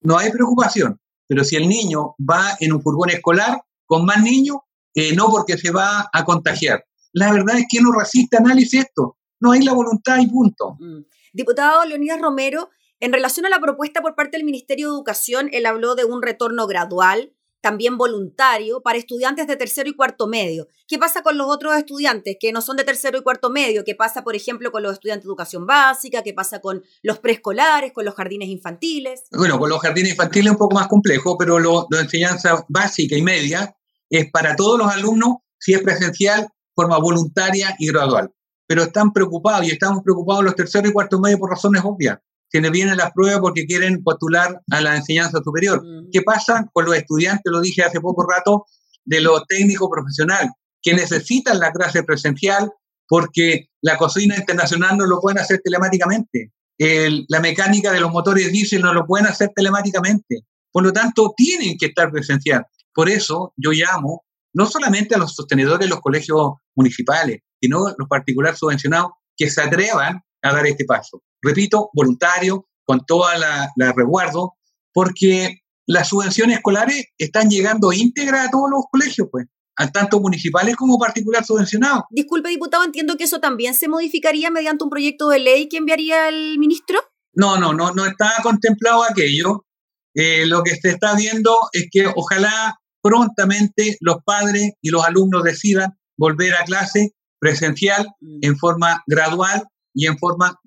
No 0.03 0.19
hay 0.19 0.31
preocupación. 0.31 1.01
Pero 1.27 1.45
si 1.45 1.57
el 1.57 1.67
niño 1.67 2.15
va 2.19 2.57
en 2.61 2.75
un 2.75 2.83
furgón 2.83 3.09
escolar 3.09 3.63
con 3.87 4.05
más 4.05 4.23
niños, 4.23 4.59
eh, 4.95 5.15
no 5.15 5.29
porque 5.29 5.59
se 5.59 5.71
va 5.71 6.09
a 6.13 6.25
contagiar. 6.25 6.85
La 7.13 7.33
verdad 7.33 7.59
es 7.59 7.67
que 7.69 7.81
no 7.81 7.93
resiste 7.93 8.37
análisis 8.37 8.81
esto. 8.81 9.19
No 9.41 9.53
hay 9.53 9.63
la 9.63 9.73
voluntad 9.73 10.19
y 10.19 10.27
punto. 10.27 10.77
Mm. 10.79 11.03
Diputado 11.33 11.85
Leonidas 11.85 12.21
Romero, 12.21 12.71
en 13.01 13.13
relación 13.13 13.45
a 13.45 13.49
la 13.49 13.61
propuesta 13.61 14.01
por 14.01 14.15
parte 14.15 14.37
del 14.37 14.45
Ministerio 14.45 14.89
de 14.89 14.95
Educación, 14.95 15.51
él 15.53 15.67
habló 15.67 15.95
de 15.95 16.05
un 16.05 16.23
retorno 16.23 16.67
gradual, 16.67 17.35
también 17.61 17.99
voluntario, 17.99 18.83
para 18.83 18.99
estudiantes 18.99 19.47
de 19.47 19.57
tercero 19.57 19.89
y 19.89 19.95
cuarto 19.95 20.27
medio. 20.27 20.69
¿Qué 20.87 20.99
pasa 20.99 21.23
con 21.23 21.37
los 21.37 21.49
otros 21.49 21.77
estudiantes 21.77 22.37
que 22.39 22.53
no 22.53 22.61
son 22.61 22.77
de 22.77 22.85
tercero 22.85 23.19
y 23.19 23.23
cuarto 23.23 23.51
medio? 23.51 23.85
¿Qué 23.85 23.95
pasa, 23.95 24.23
por 24.23 24.37
ejemplo, 24.37 24.71
con 24.71 24.83
los 24.83 24.93
estudiantes 24.93 25.25
de 25.25 25.29
educación 25.29 25.67
básica? 25.67 26.23
¿Qué 26.23 26.35
pasa 26.35 26.61
con 26.61 26.83
los 27.03 27.19
preescolares, 27.19 27.93
con 27.93 28.05
los 28.05 28.15
jardines 28.15 28.49
infantiles? 28.49 29.25
Bueno, 29.33 29.59
con 29.59 29.71
los 29.71 29.81
jardines 29.81 30.13
infantiles 30.13 30.47
es 30.47 30.53
un 30.53 30.59
poco 30.59 30.77
más 30.77 30.89
complejo, 30.89 31.37
pero 31.37 31.59
lo, 31.59 31.87
de 31.91 32.01
enseñanza 32.01 32.65
básica 32.69 33.17
y 33.17 33.23
media 33.23 33.75
es 34.19 34.31
para 34.31 34.57
todos 34.57 34.79
los 34.79 34.89
alumnos, 34.93 35.37
si 35.59 35.75
es 35.75 35.83
presencial, 35.83 36.49
forma 36.75 36.99
voluntaria 36.99 37.75
y 37.79 37.89
gradual. 37.89 38.31
pero 38.67 38.85
están 38.85 39.13
preocupados 39.13 39.67
y 39.67 39.73
estamos 39.73 40.03
preocupados 40.03 40.43
los 40.43 40.57
terceros 40.57 40.89
y 40.89 40.93
cuartos 40.93 41.21
medios 41.21 41.39
por 41.39 41.51
razones 41.51 41.83
obvias. 41.85 42.19
Quienes 42.51 42.71
vienen 42.71 42.97
las 42.97 43.13
pruebas 43.13 43.41
porque 43.41 43.67
quieren 43.67 44.03
postular 44.03 44.59
a 44.71 44.81
la 44.81 44.97
enseñanza 44.97 45.39
superior. 45.45 45.85
Mm. 45.85 46.09
¿Qué 46.11 46.23
pasa 46.23 46.67
con 46.73 46.87
los 46.87 46.97
estudiantes? 46.97 47.43
Lo 47.45 47.61
dije 47.61 47.83
hace 47.83 48.01
poco 48.01 48.27
rato, 48.27 48.65
de 49.05 49.21
lo 49.21 49.43
técnico 49.45 49.91
profesional, 49.91 50.51
que 50.81 50.95
necesitan 50.95 51.59
la 51.59 51.73
clase 51.73 52.05
presencial 52.05 52.71
porque 53.07 53.69
la 53.83 53.97
cocina 53.99 54.37
internacional 54.37 54.97
no 54.97 55.07
lo 55.07 55.21
pueden 55.21 55.39
hacer 55.39 55.61
telemáticamente. 55.63 56.53
la 56.79 57.41
mecánica 57.41 57.93
de 57.93 58.01
los 58.01 58.11
motores 58.11 58.51
diésel 58.51 58.83
no 58.83 58.95
lo 58.95 59.07
pueden 59.07 59.27
hacer 59.27 59.51
telemáticamente. 59.55 60.47
Por 60.73 60.85
lo 60.85 60.93
tanto, 60.93 61.33
tienen 61.37 61.77
que 61.79 61.87
estar 61.87 62.11
presencial. 62.11 62.65
Por 62.95 63.09
eso 63.09 63.53
yo 63.57 63.73
llamo 63.73 64.25
no 64.55 64.67
solamente 64.67 65.15
a 65.15 65.19
los 65.19 65.35
sostenedores 65.35 65.81
de 65.81 65.89
los 65.89 66.01
colegios 66.01 66.53
municipales, 66.77 67.41
sino 67.61 67.89
a 67.89 67.95
los 67.99 68.09
particulares 68.09 68.59
subvencionados 68.59 69.13
que 69.37 69.51
se 69.51 69.61
atrevan 69.61 70.21
a 70.43 70.53
dar 70.53 70.67
este 70.67 70.85
paso. 70.85 71.23
Repito, 71.43 71.91
voluntario, 71.93 72.69
con 72.85 73.01
toda 73.05 73.37
la, 73.37 73.71
la 73.77 73.93
resguardo, 73.93 74.55
porque 74.93 75.59
las 75.87 76.09
subvenciones 76.09 76.57
escolares 76.57 77.07
están 77.19 77.49
llegando 77.51 77.93
íntegras 77.93 78.47
a 78.47 78.51
todos 78.51 78.71
los 78.71 78.85
colegios, 78.91 79.29
pues, 79.31 79.47
tanto 79.93 80.21
municipales 80.21 80.77
como 80.77 80.99
particulares 80.99 81.47
subvencionados. 81.47 82.05
Disculpe, 82.11 82.49
diputado, 82.49 82.85
entiendo 82.85 83.17
que 83.17 83.25
eso 83.25 83.41
también 83.41 83.75
se 83.75 83.89
modificaría 83.89 84.51
mediante 84.51 84.85
un 84.85 84.91
proyecto 84.91 85.29
de 85.29 85.41
ley 85.41 85.69
que 85.69 85.79
enviaría 85.79 86.29
el 86.29 86.59
ministro. 86.59 87.01
No, 87.35 87.59
no, 87.59 87.73
no, 87.73 87.93
no 87.93 88.07
está 88.07 88.31
contemplado 88.43 89.03
aquello. 89.03 89.67
Eh, 90.15 90.47
lo 90.47 90.63
que 90.63 90.77
se 90.77 90.91
está 90.91 91.17
viendo 91.17 91.57
es 91.73 91.89
que 91.91 92.07
ojalá 92.15 92.79
prontamente 93.05 93.99
los 94.01 94.17
padres 94.25 94.73
y 94.81 94.89
los 94.89 95.05
alumnos 95.05 95.45
decidan 95.45 95.93
volver 96.17 96.55
a 96.55 96.65
clase 96.65 97.13
presencial 97.39 98.09
mm. 98.21 98.39
en 98.41 98.57
forma 98.57 99.05
gradual 99.07 99.63
y 99.93 100.07
en 100.07 100.17
forma, 100.19 100.59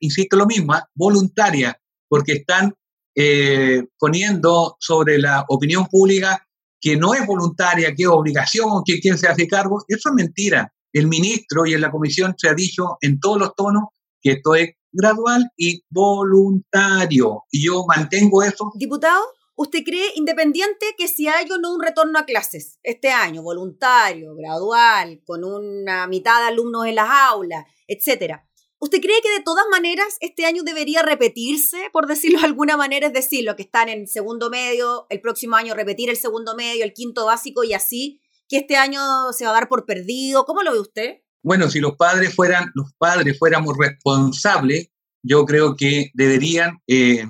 insisto 0.00 0.36
lo 0.36 0.46
mismo, 0.46 0.72
¿ah? 0.72 0.88
voluntaria, 0.94 1.78
porque 2.08 2.32
están 2.32 2.72
eh, 3.14 3.84
poniendo 3.98 4.76
sobre 4.80 5.18
la 5.18 5.44
opinión 5.48 5.86
pública 5.86 6.42
que 6.80 6.96
no 6.96 7.14
es 7.14 7.26
voluntaria, 7.26 7.94
que 7.94 8.04
es 8.04 8.08
obligación, 8.08 8.82
que 8.84 8.98
quien 8.98 9.18
se 9.18 9.28
hace 9.28 9.46
cargo. 9.46 9.84
Eso 9.86 10.08
es 10.08 10.14
mentira. 10.14 10.72
El 10.92 11.06
ministro 11.06 11.64
y 11.66 11.74
en 11.74 11.82
la 11.82 11.92
comisión 11.92 12.34
se 12.36 12.48
ha 12.48 12.54
dicho 12.54 12.96
en 13.02 13.20
todos 13.20 13.38
los 13.38 13.54
tonos 13.54 13.84
que 14.20 14.32
esto 14.32 14.54
es 14.54 14.70
gradual 14.90 15.48
y 15.56 15.82
voluntario. 15.90 17.44
Y 17.50 17.66
yo 17.66 17.84
mantengo 17.86 18.42
eso. 18.42 18.72
Diputado, 18.74 19.22
¿usted 19.54 19.80
cree 19.84 20.12
independiente 20.14 20.94
que 20.96 21.08
si 21.08 21.28
hay 21.28 21.50
o 21.50 21.58
no 21.58 21.74
un 21.74 21.82
retorno 21.82 22.18
a 22.18 22.24
clases 22.24 22.78
este 22.82 23.10
año, 23.10 23.42
voluntario, 23.42 24.34
gradual, 24.34 25.22
con 25.24 25.44
una 25.44 26.06
mitad 26.06 26.40
de 26.40 26.48
alumnos 26.48 26.86
en 26.86 26.96
las 26.96 27.08
aulas, 27.10 27.64
etcétera? 27.86 28.48
¿Usted 28.78 29.00
cree 29.00 29.22
que 29.22 29.30
de 29.30 29.44
todas 29.44 29.64
maneras 29.70 30.16
este 30.18 30.44
año 30.44 30.64
debería 30.64 31.02
repetirse, 31.02 31.78
por 31.92 32.08
decirlo 32.08 32.40
de 32.40 32.46
alguna 32.46 32.76
manera? 32.76 33.06
Es 33.06 33.12
decir, 33.12 33.44
los 33.44 33.54
que 33.54 33.62
están 33.62 33.88
en 33.88 34.08
segundo 34.08 34.50
medio, 34.50 35.06
el 35.08 35.20
próximo 35.20 35.54
año 35.54 35.74
repetir 35.74 36.10
el 36.10 36.16
segundo 36.16 36.56
medio, 36.56 36.82
el 36.82 36.92
quinto 36.92 37.26
básico 37.26 37.62
y 37.62 37.74
así, 37.74 38.20
que 38.48 38.56
este 38.56 38.76
año 38.76 39.00
se 39.32 39.44
va 39.44 39.50
a 39.50 39.54
dar 39.54 39.68
por 39.68 39.86
perdido. 39.86 40.44
¿Cómo 40.46 40.64
lo 40.64 40.72
ve 40.72 40.80
usted? 40.80 41.14
Bueno, 41.44 41.70
si 41.70 41.78
los 41.78 41.96
padres 41.96 42.34
fueran, 42.34 42.72
los 42.74 42.92
padres 42.98 43.38
fuéramos 43.38 43.76
responsables, 43.78 44.88
yo 45.22 45.44
creo 45.44 45.76
que 45.76 46.10
deberían, 46.14 46.78
eh, 46.88 47.24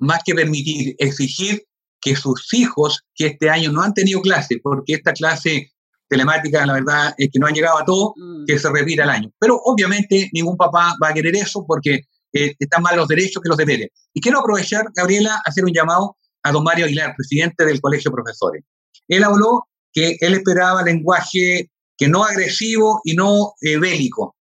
más 0.00 0.20
que 0.24 0.34
permitir, 0.34 0.96
exigir 0.98 1.64
que 2.00 2.16
sus 2.16 2.52
hijos, 2.54 3.04
que 3.14 3.26
este 3.26 3.50
año 3.50 3.70
no 3.70 3.82
han 3.82 3.94
tenido 3.94 4.20
clase, 4.20 4.58
porque 4.62 4.94
esta 4.94 5.12
clase 5.12 5.70
telemática, 6.08 6.66
la 6.66 6.74
verdad 6.74 7.14
es 7.16 7.28
que 7.32 7.38
no 7.38 7.46
han 7.46 7.54
llegado 7.54 7.78
a 7.78 7.84
todo, 7.84 8.14
mm. 8.16 8.44
que 8.46 8.58
se 8.58 8.70
repita 8.70 9.04
el 9.04 9.10
año. 9.10 9.30
Pero 9.38 9.60
obviamente 9.64 10.28
ningún 10.32 10.56
papá 10.56 10.96
va 11.02 11.08
a 11.08 11.14
querer 11.14 11.36
eso 11.36 11.64
porque 11.66 12.00
eh, 12.32 12.54
están 12.58 12.82
más 12.82 12.96
los 12.96 13.06
derechos 13.06 13.42
que 13.42 13.48
los 13.48 13.56
deberes. 13.56 13.88
Y 14.12 14.20
quiero 14.20 14.40
aprovechar, 14.40 14.86
Gabriela, 14.94 15.40
hacer 15.44 15.64
un 15.64 15.72
llamado 15.72 16.16
a 16.42 16.52
don 16.52 16.64
Mario 16.64 16.86
Aguilar, 16.86 17.14
presidente 17.16 17.64
del 17.64 17.80
Colegio 17.80 18.10
de 18.10 18.14
Profesores. 18.14 18.64
Él 19.06 19.22
habló 19.22 19.66
que 19.92 20.16
él 20.20 20.34
esperaba 20.34 20.82
lenguaje 20.82 21.70
que 21.96 22.08
no 22.08 22.24
agresivo 22.24 23.00
y 23.04 23.14
no 23.14 23.54
eh, 23.60 23.76
bélico. 23.76 24.36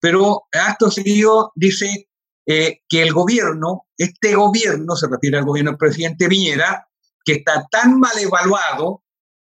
Pero 0.00 0.44
acto 0.52 0.90
seguido 0.90 1.52
dice 1.54 2.08
eh, 2.52 2.80
que 2.88 3.00
el 3.00 3.12
gobierno, 3.12 3.86
este 3.96 4.34
gobierno, 4.34 4.96
se 4.96 5.06
refiere 5.06 5.38
al 5.38 5.44
gobierno 5.44 5.70
del 5.70 5.78
presidente 5.78 6.26
Viñera, 6.26 6.84
que 7.24 7.34
está 7.34 7.64
tan 7.70 8.00
mal 8.00 8.18
evaluado 8.18 9.04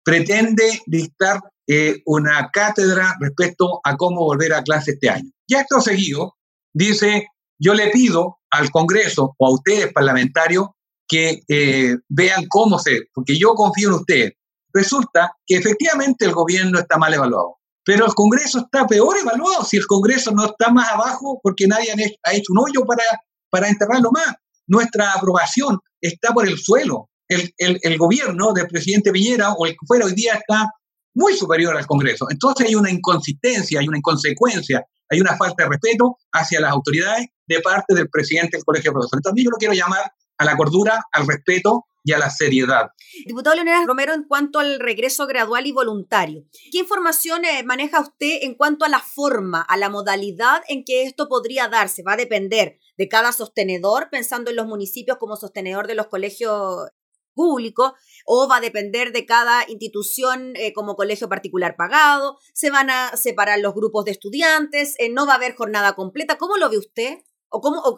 pretende 0.05 0.81
dictar 0.87 1.41
eh, 1.67 2.03
una 2.07 2.51
cátedra 2.53 3.17
respecto 3.19 3.81
a 3.83 3.97
cómo 3.97 4.21
volver 4.21 4.55
a 4.55 4.63
clase 4.63 4.93
este 4.93 5.11
año. 5.11 5.29
Y 5.45 5.57
esto 5.57 5.81
seguido, 5.81 6.37
dice, 6.73 7.27
yo 7.59 7.75
le 7.75 7.91
pido 7.91 8.39
al 8.53 8.71
Congreso 8.71 9.35
o 9.37 9.47
a 9.49 9.53
ustedes 9.53 9.93
parlamentarios 9.93 10.69
que 11.09 11.43
eh, 11.49 11.97
vean 12.09 12.45
cómo 12.49 12.79
se, 12.79 13.09
porque 13.13 13.37
yo 13.37 13.55
confío 13.55 13.89
en 13.89 13.95
ustedes. 13.95 14.33
Resulta 14.73 15.33
que 15.45 15.57
efectivamente 15.57 16.27
el 16.27 16.33
gobierno 16.33 16.79
está 16.79 16.97
mal 16.97 17.13
evaluado, 17.13 17.57
pero 17.85 18.07
el 18.07 18.15
Congreso 18.15 18.61
está 18.61 18.87
peor 18.87 19.17
evaluado 19.19 19.65
si 19.65 19.77
el 19.77 19.87
Congreso 19.87 20.31
no 20.33 20.47
está 20.47 20.71
más 20.71 20.91
abajo 20.91 21.41
porque 21.43 21.67
nadie 21.67 21.93
ha 22.23 22.33
hecho 22.33 22.53
un 22.53 22.61
hoyo 22.61 22.85
para, 22.87 23.05
para 23.51 23.69
enterrarlo 23.69 24.11
más. 24.11 24.35
Nuestra 24.67 25.13
aprobación 25.13 25.79
está 26.01 26.33
por 26.33 26.49
el 26.49 26.59
suelo 26.59 27.11
el, 27.29 27.99
gobierno 27.99 28.53
del 28.53 28.67
presidente 28.67 29.13
Piñera 29.13 29.53
o 29.53 29.67
el 29.67 29.73
que 29.73 29.87
fuera 29.87 30.07
hoy 30.07 30.15
día 30.15 30.35
está 30.35 30.71
muy 31.15 31.35
superior 31.35 31.77
al 31.77 31.87
Congreso. 31.87 32.27
Entonces 32.31 32.69
hay 32.69 32.75
una 32.75 32.91
inconsistencia, 32.91 33.81
hay 33.81 33.89
una 33.89 33.99
inconsecuencia, 33.99 34.85
hay 35.09 35.21
una 35.21 35.37
falta 35.37 35.65
de 35.65 35.71
respeto 35.71 36.19
hacia 36.33 36.61
las 36.61 36.73
autoridades 36.73 37.27
de 37.47 37.61
parte 37.61 37.95
del 37.95 38.09
presidente 38.09 38.57
del 38.57 38.65
Colegio 38.65 38.91
de 38.91 38.95
Profesores. 38.95 39.23
También 39.23 39.47
yo 39.47 39.51
lo 39.51 39.57
quiero 39.57 39.75
llamar 39.75 40.11
a 40.39 40.45
la 40.45 40.57
cordura, 40.57 41.05
al 41.13 41.27
respeto 41.27 41.85
y 42.05 42.13
a 42.13 42.19
la 42.19 42.31
seriedad. 42.31 42.91
Diputado 43.27 43.57
Leonel 43.57 43.87
Romero, 43.87 44.13
en 44.13 44.25
cuanto 44.25 44.59
al 44.59 44.79
regreso 44.79 45.27
gradual 45.27 45.67
y 45.67 45.73
voluntario, 45.73 46.45
¿qué 46.71 46.79
información 46.79 47.45
eh, 47.45 47.63
maneja 47.65 48.01
usted 48.01 48.41
en 48.43 48.55
cuanto 48.55 48.85
a 48.85 48.89
la 48.89 49.01
forma, 49.01 49.63
a 49.63 49.77
la 49.79 49.89
modalidad 49.89 50.63
en 50.69 50.85
que 50.85 51.05
esto 51.05 51.29
podría 51.29 51.69
darse? 51.69 52.03
Va 52.03 52.13
a 52.13 52.19
depender 52.19 52.79
de 52.99 53.09
cada 53.09 53.33
sostenedor, 53.33 54.11
pensando 54.11 54.51
en 54.51 54.57
los 54.57 54.67
municipios 54.67 55.17
como 55.17 55.37
sostenedor 55.37 55.87
de 55.87 55.95
los 55.95 56.09
colegios 56.09 56.91
público 57.35 57.95
o 58.27 58.49
va 58.49 58.59
a 58.59 58.61
depender 58.61 59.13
de 59.13 59.27
cada 59.27 59.65
institución 59.69 60.55
eh, 60.57 60.73
como 60.73 60.95
colegio 60.95 61.29
particular 61.29 61.75
pagado, 61.77 62.39
se 62.53 62.71
van 62.71 62.91
a 62.91 63.17
separar 63.17 63.59
los 63.59 63.75
grupos 63.75 64.05
de 64.05 64.13
estudiantes, 64.13 64.95
eh, 64.99 65.11
no 65.11 65.27
va 65.27 65.33
a 65.33 65.37
haber 65.37 65.55
jornada 65.55 65.95
completa. 65.95 66.39
¿Cómo 66.39 66.57
lo 66.57 66.71
ve 66.71 66.79
usted? 66.79 67.19
¿O, 67.49 67.61
cómo, 67.61 67.81
o, 67.81 67.97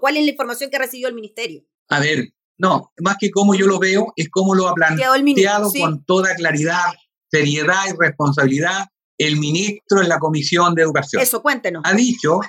cuál 0.00 0.16
es 0.16 0.24
la 0.24 0.30
información 0.30 0.70
que 0.70 0.78
recibió 0.78 1.08
el 1.08 1.14
ministerio? 1.14 1.64
A 1.88 2.00
ver, 2.00 2.32
no, 2.60 2.92
más 3.00 3.16
que 3.18 3.30
cómo 3.30 3.54
yo 3.54 3.66
lo 3.66 3.78
veo, 3.78 4.12
es 4.16 4.28
cómo 4.30 4.54
lo 4.54 4.68
ha 4.68 4.74
planteado 4.74 5.70
con 5.72 6.04
toda 6.04 6.34
claridad, 6.34 6.92
seriedad 7.30 7.84
y 7.88 7.96
responsabilidad 7.98 8.86
el 9.18 9.38
ministro 9.38 10.00
en 10.00 10.08
la 10.08 10.18
Comisión 10.18 10.74
de 10.74 10.82
Educación. 10.82 11.22
Eso, 11.22 11.42
cuéntenos. 11.42 11.82
Ha 11.84 11.92
dicho, 11.94 12.40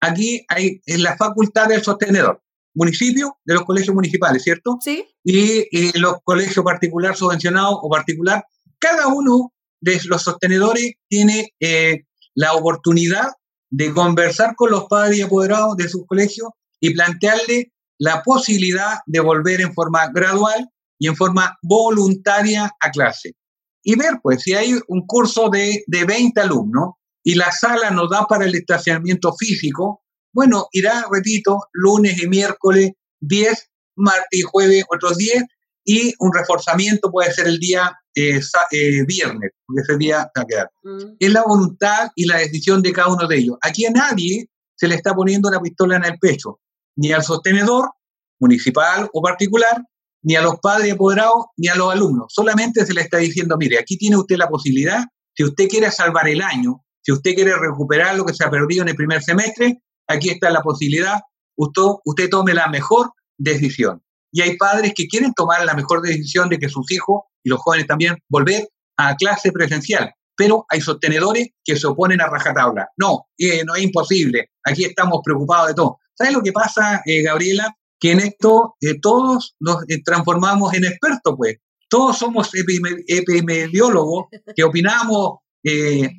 aquí 0.00 0.44
hay 0.48 0.80
en 0.86 1.02
la 1.02 1.16
facultad 1.16 1.68
del 1.68 1.82
sostenedor 1.82 2.40
municipios, 2.76 3.30
de 3.44 3.54
los 3.54 3.64
colegios 3.64 3.94
municipales, 3.94 4.42
¿cierto? 4.42 4.78
Sí. 4.80 5.04
Y, 5.24 5.98
los 5.98 6.16
colegios 6.22 6.64
particular 6.64 7.16
subvencionados 7.16 7.78
o 7.80 7.88
particular, 7.88 8.44
cada 8.78 9.08
uno 9.08 9.52
de 9.80 9.98
los 10.04 10.22
sostenedores 10.22 10.92
tiene 11.08 11.54
eh, 11.58 12.04
la 12.34 12.52
oportunidad 12.52 13.28
de 13.70 13.92
conversar 13.92 14.54
con 14.56 14.70
los 14.70 14.84
padres 14.84 15.18
y 15.18 15.22
apoderados 15.22 15.76
de 15.76 15.88
sus 15.88 16.06
colegios 16.06 16.50
y 16.78 16.94
plantearle 16.94 17.72
la 17.98 18.22
posibilidad 18.22 18.98
de 19.06 19.20
volver 19.20 19.60
en 19.60 19.72
forma 19.72 20.08
gradual 20.08 20.68
y 20.98 21.08
en 21.08 21.16
forma 21.16 21.56
voluntaria 21.62 22.70
a 22.80 22.90
clase. 22.90 23.34
Y 23.82 23.96
ver, 23.96 24.18
pues, 24.22 24.42
si 24.42 24.54
hay 24.54 24.78
un 24.88 25.06
curso 25.06 25.48
de, 25.48 25.84
de 25.86 26.04
20 26.04 26.40
alumnos 26.40 26.94
y 27.22 27.34
la 27.34 27.52
sala 27.52 27.90
no 27.90 28.08
da 28.08 28.26
para 28.26 28.44
el 28.44 28.54
estacionamiento 28.54 29.32
físico, 29.34 30.02
bueno, 30.32 30.66
irá, 30.72 31.06
repito, 31.10 31.60
lunes 31.72 32.22
y 32.22 32.28
miércoles 32.28 32.92
10, 33.20 33.70
martes 33.96 34.26
y 34.32 34.42
jueves 34.42 34.84
otros 34.90 35.16
10, 35.16 35.44
y 35.84 36.14
un 36.18 36.32
reforzamiento 36.34 37.10
puede 37.10 37.32
ser 37.32 37.46
el 37.46 37.58
día 37.58 37.96
eh, 38.14 38.40
eh, 38.72 39.04
viernes, 39.06 39.52
porque 39.66 39.82
ese 39.82 39.96
día 39.98 40.30
va 40.36 40.42
a 40.42 40.44
quedar. 40.44 40.70
Mm. 40.82 41.16
Es 41.18 41.32
la 41.32 41.44
voluntad 41.44 42.10
y 42.16 42.26
la 42.26 42.38
decisión 42.38 42.82
de 42.82 42.92
cada 42.92 43.12
uno 43.12 43.26
de 43.26 43.36
ellos. 43.36 43.56
Aquí 43.62 43.86
a 43.86 43.90
nadie 43.90 44.50
se 44.74 44.88
le 44.88 44.96
está 44.96 45.14
poniendo 45.14 45.48
una 45.48 45.60
pistola 45.60 45.96
en 45.96 46.04
el 46.04 46.18
pecho, 46.18 46.60
ni 46.96 47.12
al 47.12 47.22
sostenedor 47.22 47.90
municipal 48.40 49.08
o 49.12 49.22
particular, 49.22 49.82
ni 50.22 50.34
a 50.34 50.42
los 50.42 50.58
padres 50.60 50.92
apoderados, 50.92 51.46
ni 51.56 51.68
a 51.68 51.74
los 51.74 51.92
alumnos. 51.92 52.32
Solamente 52.34 52.84
se 52.84 52.94
le 52.94 53.02
está 53.02 53.18
diciendo, 53.18 53.56
mire, 53.56 53.78
aquí 53.78 53.96
tiene 53.96 54.16
usted 54.16 54.36
la 54.36 54.48
posibilidad, 54.48 55.04
si 55.36 55.44
usted 55.44 55.68
quiere 55.68 55.90
salvar 55.90 56.28
el 56.28 56.42
año, 56.42 56.82
si 57.02 57.12
usted 57.12 57.34
quiere 57.34 57.54
recuperar 57.56 58.16
lo 58.16 58.24
que 58.24 58.34
se 58.34 58.44
ha 58.44 58.50
perdido 58.50 58.82
en 58.82 58.88
el 58.88 58.96
primer 58.96 59.22
semestre, 59.22 59.80
aquí 60.08 60.30
está 60.30 60.50
la 60.50 60.62
posibilidad, 60.62 61.20
usted, 61.56 61.82
usted 62.04 62.28
tome 62.30 62.54
la 62.54 62.68
mejor 62.68 63.12
decisión. 63.38 64.02
Y 64.32 64.40
hay 64.40 64.56
padres 64.56 64.92
que 64.94 65.06
quieren 65.06 65.32
tomar 65.34 65.64
la 65.64 65.74
mejor 65.74 66.02
decisión 66.02 66.48
de 66.48 66.58
que 66.58 66.68
sus 66.68 66.90
hijos 66.90 67.22
y 67.44 67.50
los 67.50 67.60
jóvenes 67.60 67.86
también 67.86 68.16
volver 68.28 68.68
a 68.96 69.14
clase 69.14 69.52
presencial. 69.52 70.12
Pero 70.36 70.66
hay 70.68 70.80
sostenedores 70.80 71.48
que 71.64 71.76
se 71.76 71.86
oponen 71.86 72.20
a 72.20 72.28
rajatabla. 72.28 72.88
No, 72.96 73.26
eh, 73.38 73.64
no 73.64 73.74
es 73.74 73.82
imposible, 73.82 74.50
aquí 74.64 74.84
estamos 74.84 75.20
preocupados 75.24 75.68
de 75.68 75.74
todo. 75.74 75.98
¿Sabes 76.14 76.32
lo 76.32 76.42
que 76.42 76.52
pasa, 76.52 77.02
eh, 77.04 77.22
Gabriela? 77.22 77.74
Que 77.98 78.12
en 78.12 78.20
esto 78.20 78.76
eh, 78.80 79.00
todos 79.00 79.56
nos 79.60 79.84
transformamos 80.04 80.74
en 80.74 80.84
expertos, 80.84 81.34
pues. 81.36 81.56
Todos 81.88 82.18
somos 82.18 82.50
epidemiólogos 82.52 84.26
que 84.56 84.64
opinamos 84.64 85.38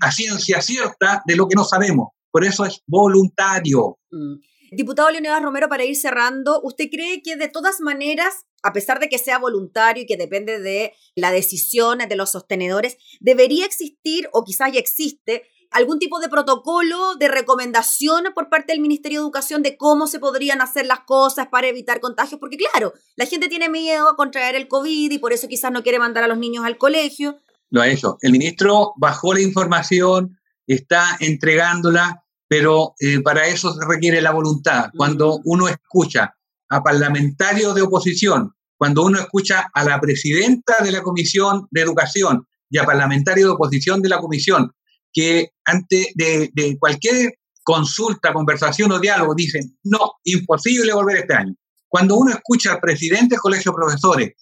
a 0.02 0.12
ciencia 0.12 0.62
cierta 0.62 1.22
de 1.26 1.36
lo 1.36 1.46
que 1.46 1.56
no 1.56 1.66
sabemos. 1.66 2.08
Por 2.32 2.46
eso 2.46 2.66
es 2.66 2.82
voluntario. 2.88 3.98
Mm. 4.10 4.36
Diputado 4.72 5.10
Leonidas 5.10 5.42
Romero, 5.42 5.70
para 5.70 5.86
ir 5.86 5.96
cerrando, 5.96 6.62
¿usted 6.64 6.90
cree 6.92 7.22
que 7.22 7.36
de 7.36 7.48
todas 7.48 7.80
maneras, 7.80 8.46
a 8.64 8.74
pesar 8.74 9.00
de 9.00 9.10
que 9.10 9.18
sea 9.18 9.40
voluntario 9.40 10.04
y 10.04 10.06
que 10.06 10.18
depende 10.18 10.60
de 10.60 10.94
la 11.16 11.32
decisión 11.32 12.00
de 12.00 12.16
los 12.16 12.32
sostenedores, 12.32 12.98
debería 13.20 13.66
existir, 13.66 14.30
o 14.34 14.44
quizás 14.44 14.74
ya 14.74 14.80
existe, 14.80 15.44
algún 15.72 16.00
tipo 16.00 16.20
de 16.20 16.30
protocolo, 16.30 17.16
de 17.16 17.28
recomendación 17.28 18.26
por 18.34 18.50
parte 18.50 18.74
del 18.74 18.82
Ministerio 18.82 19.20
de 19.20 19.24
Educación 19.24 19.64
de 19.64 19.78
cómo 19.78 20.08
se 20.08 20.20
podrían 20.20 20.62
hacer 20.62 20.86
las 20.86 21.02
cosas 21.02 21.48
para 21.48 21.68
evitar 21.68 22.00
contagios? 22.00 22.40
Porque 22.40 22.58
claro, 22.58 22.94
la 23.16 23.26
gente 23.26 23.48
tiene 23.48 23.70
miedo 23.70 24.08
a 24.08 24.16
contraer 24.16 24.56
el 24.56 24.68
COVID 24.68 25.12
y 25.12 25.20
por 25.20 25.34
eso 25.34 25.48
quizás 25.48 25.72
no 25.72 25.84
quiere 25.84 26.00
mandar 26.00 26.24
a 26.24 26.28
los 26.28 26.38
niños 26.38 26.66
al 26.66 26.78
colegio. 26.78 27.38
Lo 27.70 27.82
ha 27.82 27.90
hecho. 27.90 28.18
El 28.22 28.32
ministro 28.32 28.94
bajó 28.98 29.34
la 29.34 29.42
información, 29.42 30.40
está 30.68 31.18
entregándola 31.20 32.24
pero 32.48 32.94
eh, 33.00 33.22
para 33.22 33.48
eso 33.48 33.74
se 33.74 33.86
requiere 33.86 34.22
la 34.22 34.32
voluntad. 34.32 34.90
Cuando 34.96 35.40
uno 35.44 35.68
escucha 35.68 36.34
a 36.70 36.84
parlamentarios 36.84 37.76
de 37.76 37.82
oposición, 37.82 38.54
cuando 38.78 39.04
uno 39.04 39.20
escucha 39.20 39.70
a 39.74 39.84
la 39.84 40.00
presidenta 40.00 40.76
de 40.84 40.92
la 40.92 41.02
Comisión 41.02 41.68
de 41.72 41.82
Educación 41.82 42.46
y 42.70 42.78
a 42.78 42.86
parlamentarios 42.86 43.48
de 43.48 43.54
oposición 43.54 44.02
de 44.02 44.10
la 44.10 44.20
Comisión, 44.20 44.72
que 45.12 45.50
ante 45.66 46.12
de, 46.16 46.50
de 46.54 46.78
cualquier 46.78 47.34
consulta, 47.64 48.32
conversación 48.32 48.92
o 48.92 49.00
diálogo 49.00 49.34
dicen, 49.36 49.78
no, 49.84 50.14
imposible 50.24 50.94
volver 50.94 51.18
este 51.18 51.34
año. 51.34 51.56
Cuando 51.88 52.16
uno 52.16 52.32
escucha 52.32 52.74
al 52.74 52.80
presidente 52.80 53.36
del 53.36 53.42
Colegio 53.42 53.72
de 53.72 53.76
Profesores 53.76 54.34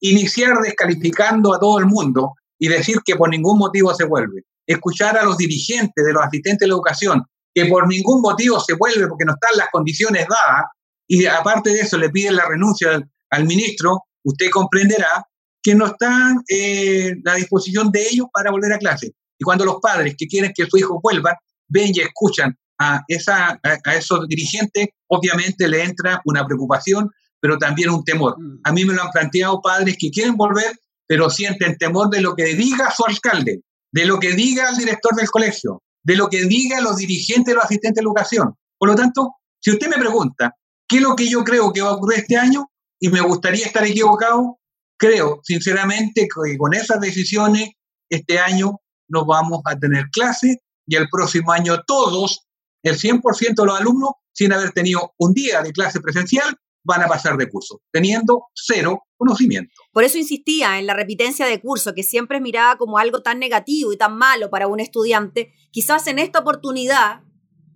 iniciar 0.00 0.58
descalificando 0.60 1.54
a 1.54 1.58
todo 1.58 1.78
el 1.78 1.86
mundo 1.86 2.34
y 2.58 2.68
decir 2.68 2.98
que 3.04 3.16
por 3.16 3.28
ningún 3.28 3.58
motivo 3.58 3.94
se 3.94 4.04
vuelve, 4.04 4.42
escuchar 4.66 5.16
a 5.16 5.24
los 5.24 5.36
dirigentes 5.36 6.04
de 6.04 6.12
los 6.12 6.22
asistentes 6.22 6.60
de 6.60 6.68
la 6.68 6.74
educación 6.74 7.22
que 7.56 7.64
por 7.64 7.88
ningún 7.88 8.20
motivo 8.20 8.60
se 8.60 8.74
vuelve 8.74 9.08
porque 9.08 9.24
no 9.24 9.32
están 9.32 9.56
las 9.56 9.68
condiciones 9.72 10.26
dadas, 10.28 10.66
y 11.08 11.24
aparte 11.24 11.70
de 11.70 11.80
eso 11.80 11.96
le 11.96 12.10
piden 12.10 12.36
la 12.36 12.46
renuncia 12.46 13.02
al, 13.30 13.44
ministro, 13.46 14.02
usted 14.24 14.50
comprenderá 14.50 15.26
que 15.62 15.74
no 15.74 15.86
está 15.86 16.34
eh, 16.50 17.14
la 17.24 17.36
disposición 17.36 17.90
de 17.90 18.02
ellos 18.10 18.26
para 18.30 18.50
volver 18.50 18.74
a 18.74 18.78
clase. 18.78 19.14
Y 19.38 19.44
cuando 19.44 19.64
los 19.64 19.76
padres 19.80 20.14
que 20.18 20.26
quieren 20.26 20.52
que 20.54 20.66
su 20.66 20.76
hijo 20.76 21.00
vuelva, 21.02 21.34
ven 21.68 21.92
y 21.94 22.00
escuchan 22.00 22.54
a, 22.78 23.02
esa, 23.08 23.58
a, 23.62 23.94
esos 23.94 24.28
dirigentes, 24.28 24.88
obviamente 25.08 25.66
le 25.66 25.82
entra 25.82 26.20
una 26.26 26.46
preocupación, 26.46 27.10
pero 27.40 27.56
también 27.56 27.88
un 27.88 28.04
temor. 28.04 28.38
Mm. 28.38 28.60
A 28.64 28.72
mí 28.72 28.84
me 28.84 28.92
lo 28.92 29.02
han 29.02 29.10
planteado 29.12 29.62
padres 29.62 29.96
que 29.98 30.10
quieren 30.10 30.36
volver, 30.36 30.78
pero 31.06 31.30
sienten 31.30 31.78
temor 31.78 32.10
de 32.10 32.20
lo 32.20 32.34
que 32.34 32.54
diga 32.54 32.90
su 32.90 33.06
alcalde, 33.06 33.62
de 33.92 34.04
lo 34.04 34.20
que 34.20 34.32
diga 34.32 34.68
el 34.68 34.76
director 34.76 35.14
del 35.14 35.30
colegio, 35.30 35.82
de 36.06 36.16
lo 36.16 36.28
que 36.28 36.44
digan 36.44 36.84
los 36.84 36.96
dirigentes 36.96 37.52
los 37.52 37.64
asistentes 37.64 37.96
de 37.96 38.06
educación. 38.06 38.54
Por 38.78 38.90
lo 38.90 38.94
tanto, 38.94 39.34
si 39.60 39.72
usted 39.72 39.88
me 39.88 39.98
pregunta 39.98 40.54
qué 40.86 40.98
es 40.98 41.02
lo 41.02 41.16
que 41.16 41.28
yo 41.28 41.42
creo 41.42 41.72
que 41.72 41.82
va 41.82 41.90
a 41.90 41.94
ocurrir 41.94 42.20
este 42.20 42.36
año, 42.36 42.70
y 43.00 43.08
me 43.08 43.20
gustaría 43.20 43.66
estar 43.66 43.84
equivocado, 43.84 44.58
creo 44.96 45.40
sinceramente 45.42 46.28
que 46.32 46.56
con 46.56 46.74
esas 46.74 47.00
decisiones 47.00 47.70
este 48.08 48.38
año 48.38 48.78
nos 49.08 49.26
vamos 49.26 49.60
a 49.64 49.76
tener 49.76 50.04
clases 50.12 50.58
y 50.86 50.94
el 50.94 51.08
próximo 51.10 51.50
año 51.50 51.82
todos, 51.84 52.46
el 52.84 52.96
100% 52.96 53.54
de 53.56 53.66
los 53.66 53.80
alumnos, 53.80 54.12
sin 54.32 54.52
haber 54.52 54.70
tenido 54.70 55.12
un 55.18 55.32
día 55.32 55.60
de 55.60 55.72
clase 55.72 56.00
presencial, 56.00 56.56
van 56.86 57.02
a 57.02 57.08
pasar 57.08 57.36
de 57.36 57.48
curso, 57.48 57.82
teniendo 57.92 58.44
cero 58.54 59.02
conocimiento. 59.16 59.72
Por 59.92 60.04
eso 60.04 60.18
insistía 60.18 60.78
en 60.78 60.86
la 60.86 60.94
repitencia 60.94 61.46
de 61.46 61.60
curso, 61.60 61.94
que 61.94 62.02
siempre 62.02 62.38
es 62.38 62.42
mirada 62.42 62.76
como 62.76 62.98
algo 62.98 63.22
tan 63.22 63.38
negativo 63.38 63.92
y 63.92 63.96
tan 63.96 64.16
malo 64.16 64.48
para 64.50 64.68
un 64.68 64.80
estudiante. 64.80 65.52
Quizás 65.70 66.06
en 66.06 66.18
esta 66.18 66.38
oportunidad, 66.38 67.22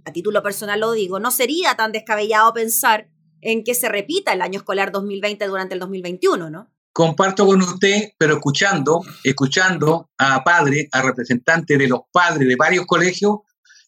a 0.04 0.12
título 0.12 0.42
personal 0.42 0.80
lo 0.80 0.92
digo, 0.92 1.18
no 1.18 1.30
sería 1.30 1.74
tan 1.74 1.92
descabellado 1.92 2.54
pensar 2.54 3.10
en 3.40 3.64
que 3.64 3.74
se 3.74 3.88
repita 3.88 4.32
el 4.32 4.42
año 4.42 4.58
escolar 4.58 4.92
2020 4.92 5.46
durante 5.46 5.74
el 5.74 5.80
2021, 5.80 6.50
¿no? 6.50 6.70
Comparto 6.92 7.46
con 7.46 7.62
usted, 7.62 8.10
pero 8.18 8.34
escuchando, 8.34 9.00
escuchando 9.24 10.10
a 10.18 10.42
padres, 10.44 10.88
a 10.92 11.02
representantes 11.02 11.78
de 11.78 11.88
los 11.88 12.00
padres 12.12 12.48
de 12.48 12.56
varios 12.56 12.84
colegios, 12.86 13.38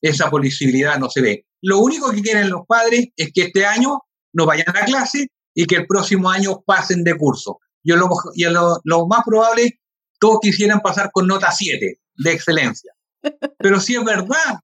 esa 0.00 0.30
posibilidad 0.30 0.98
no 0.98 1.10
se 1.10 1.20
ve. 1.20 1.46
Lo 1.60 1.78
único 1.78 2.10
que 2.10 2.22
quieren 2.22 2.50
los 2.50 2.62
padres 2.66 3.08
es 3.16 3.30
que 3.32 3.42
este 3.42 3.66
año 3.66 4.02
no 4.32 4.46
vayan 4.46 4.68
a 4.68 4.84
clase 4.84 5.28
y 5.54 5.66
que 5.66 5.76
el 5.76 5.86
próximo 5.86 6.30
año 6.30 6.62
pasen 6.64 7.04
de 7.04 7.16
curso. 7.16 7.58
Yo 7.84 7.96
lo, 7.96 8.08
y 8.34 8.44
lo, 8.44 9.06
más 9.06 9.20
probable, 9.24 9.80
todos 10.18 10.38
quisieran 10.40 10.80
pasar 10.80 11.10
con 11.12 11.26
nota 11.26 11.50
7 11.50 11.98
de 12.16 12.32
excelencia. 12.32 12.92
Pero 13.58 13.80
sí 13.80 13.94
es 13.94 14.04
verdad, 14.04 14.58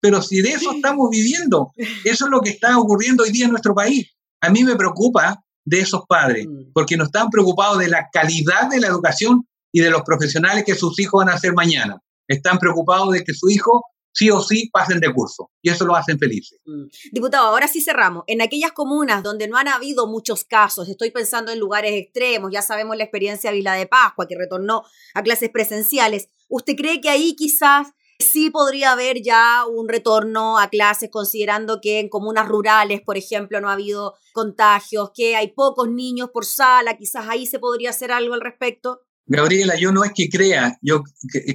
pero 0.00 0.22
si 0.22 0.40
de 0.40 0.50
eso 0.50 0.72
estamos 0.72 1.08
viviendo, 1.10 1.72
eso 2.04 2.24
es 2.24 2.30
lo 2.30 2.40
que 2.40 2.50
está 2.50 2.78
ocurriendo 2.78 3.24
hoy 3.24 3.30
día 3.30 3.46
en 3.46 3.50
nuestro 3.50 3.74
país. 3.74 4.08
A 4.40 4.50
mí 4.50 4.62
me 4.62 4.76
preocupa 4.76 5.42
de 5.64 5.80
esos 5.80 6.02
padres, 6.08 6.46
mm. 6.46 6.72
porque 6.72 6.96
no 6.96 7.04
están 7.04 7.28
preocupados 7.28 7.78
de 7.78 7.88
la 7.88 8.08
calidad 8.12 8.70
de 8.70 8.80
la 8.80 8.86
educación 8.86 9.46
y 9.72 9.80
de 9.80 9.90
los 9.90 10.02
profesionales 10.02 10.64
que 10.64 10.74
sus 10.74 10.98
hijos 10.98 11.24
van 11.24 11.32
a 11.32 11.36
hacer 11.36 11.52
mañana. 11.54 12.00
Están 12.26 12.58
preocupados 12.58 13.12
de 13.12 13.24
que 13.24 13.34
su 13.34 13.50
hijo 13.50 13.84
sí 14.18 14.30
o 14.30 14.40
sí 14.40 14.68
pasen 14.72 14.98
de 14.98 15.12
curso 15.12 15.50
y 15.62 15.70
eso 15.70 15.86
lo 15.86 15.94
hacen 15.94 16.18
felices. 16.18 16.58
Mm. 16.64 16.86
Diputado, 17.12 17.46
ahora 17.46 17.68
sí 17.68 17.80
cerramos. 17.80 18.24
En 18.26 18.42
aquellas 18.42 18.72
comunas 18.72 19.22
donde 19.22 19.46
no 19.46 19.56
han 19.56 19.68
habido 19.68 20.08
muchos 20.08 20.44
casos, 20.44 20.88
estoy 20.88 21.12
pensando 21.12 21.52
en 21.52 21.60
lugares 21.60 21.92
extremos, 21.92 22.50
ya 22.52 22.62
sabemos 22.62 22.96
la 22.96 23.04
experiencia 23.04 23.50
de 23.50 23.56
Vila 23.56 23.74
de 23.74 23.86
Pascua, 23.86 24.26
que 24.26 24.36
retornó 24.36 24.82
a 25.14 25.22
clases 25.22 25.50
presenciales, 25.50 26.30
¿usted 26.48 26.74
cree 26.74 27.00
que 27.00 27.10
ahí 27.10 27.36
quizás 27.36 27.88
sí 28.18 28.50
podría 28.50 28.90
haber 28.90 29.22
ya 29.22 29.64
un 29.66 29.88
retorno 29.88 30.58
a 30.58 30.68
clases, 30.68 31.10
considerando 31.10 31.80
que 31.80 32.00
en 32.00 32.08
comunas 32.08 32.48
rurales, 32.48 33.00
por 33.00 33.16
ejemplo, 33.16 33.60
no 33.60 33.70
ha 33.70 33.74
habido 33.74 34.16
contagios, 34.32 35.12
que 35.14 35.36
hay 35.36 35.52
pocos 35.52 35.88
niños 35.88 36.30
por 36.32 36.44
sala, 36.44 36.96
quizás 36.96 37.28
ahí 37.28 37.46
se 37.46 37.60
podría 37.60 37.90
hacer 37.90 38.10
algo 38.10 38.34
al 38.34 38.40
respecto? 38.40 39.02
Gabriela, 39.26 39.76
yo 39.78 39.92
no 39.92 40.02
es 40.02 40.10
que 40.12 40.28
crea, 40.28 40.76
yo 40.82 41.04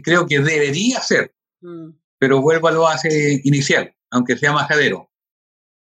creo 0.02 0.26
que 0.26 0.40
debería 0.40 1.02
ser. 1.02 1.36
Mm 1.60 2.03
pero 2.24 2.42
vuelvo 2.42 2.70
a 2.70 2.72
lo 2.72 2.82
base 2.84 3.42
inicial, 3.44 3.94
aunque 4.10 4.38
sea 4.38 4.54
majadero, 4.54 5.12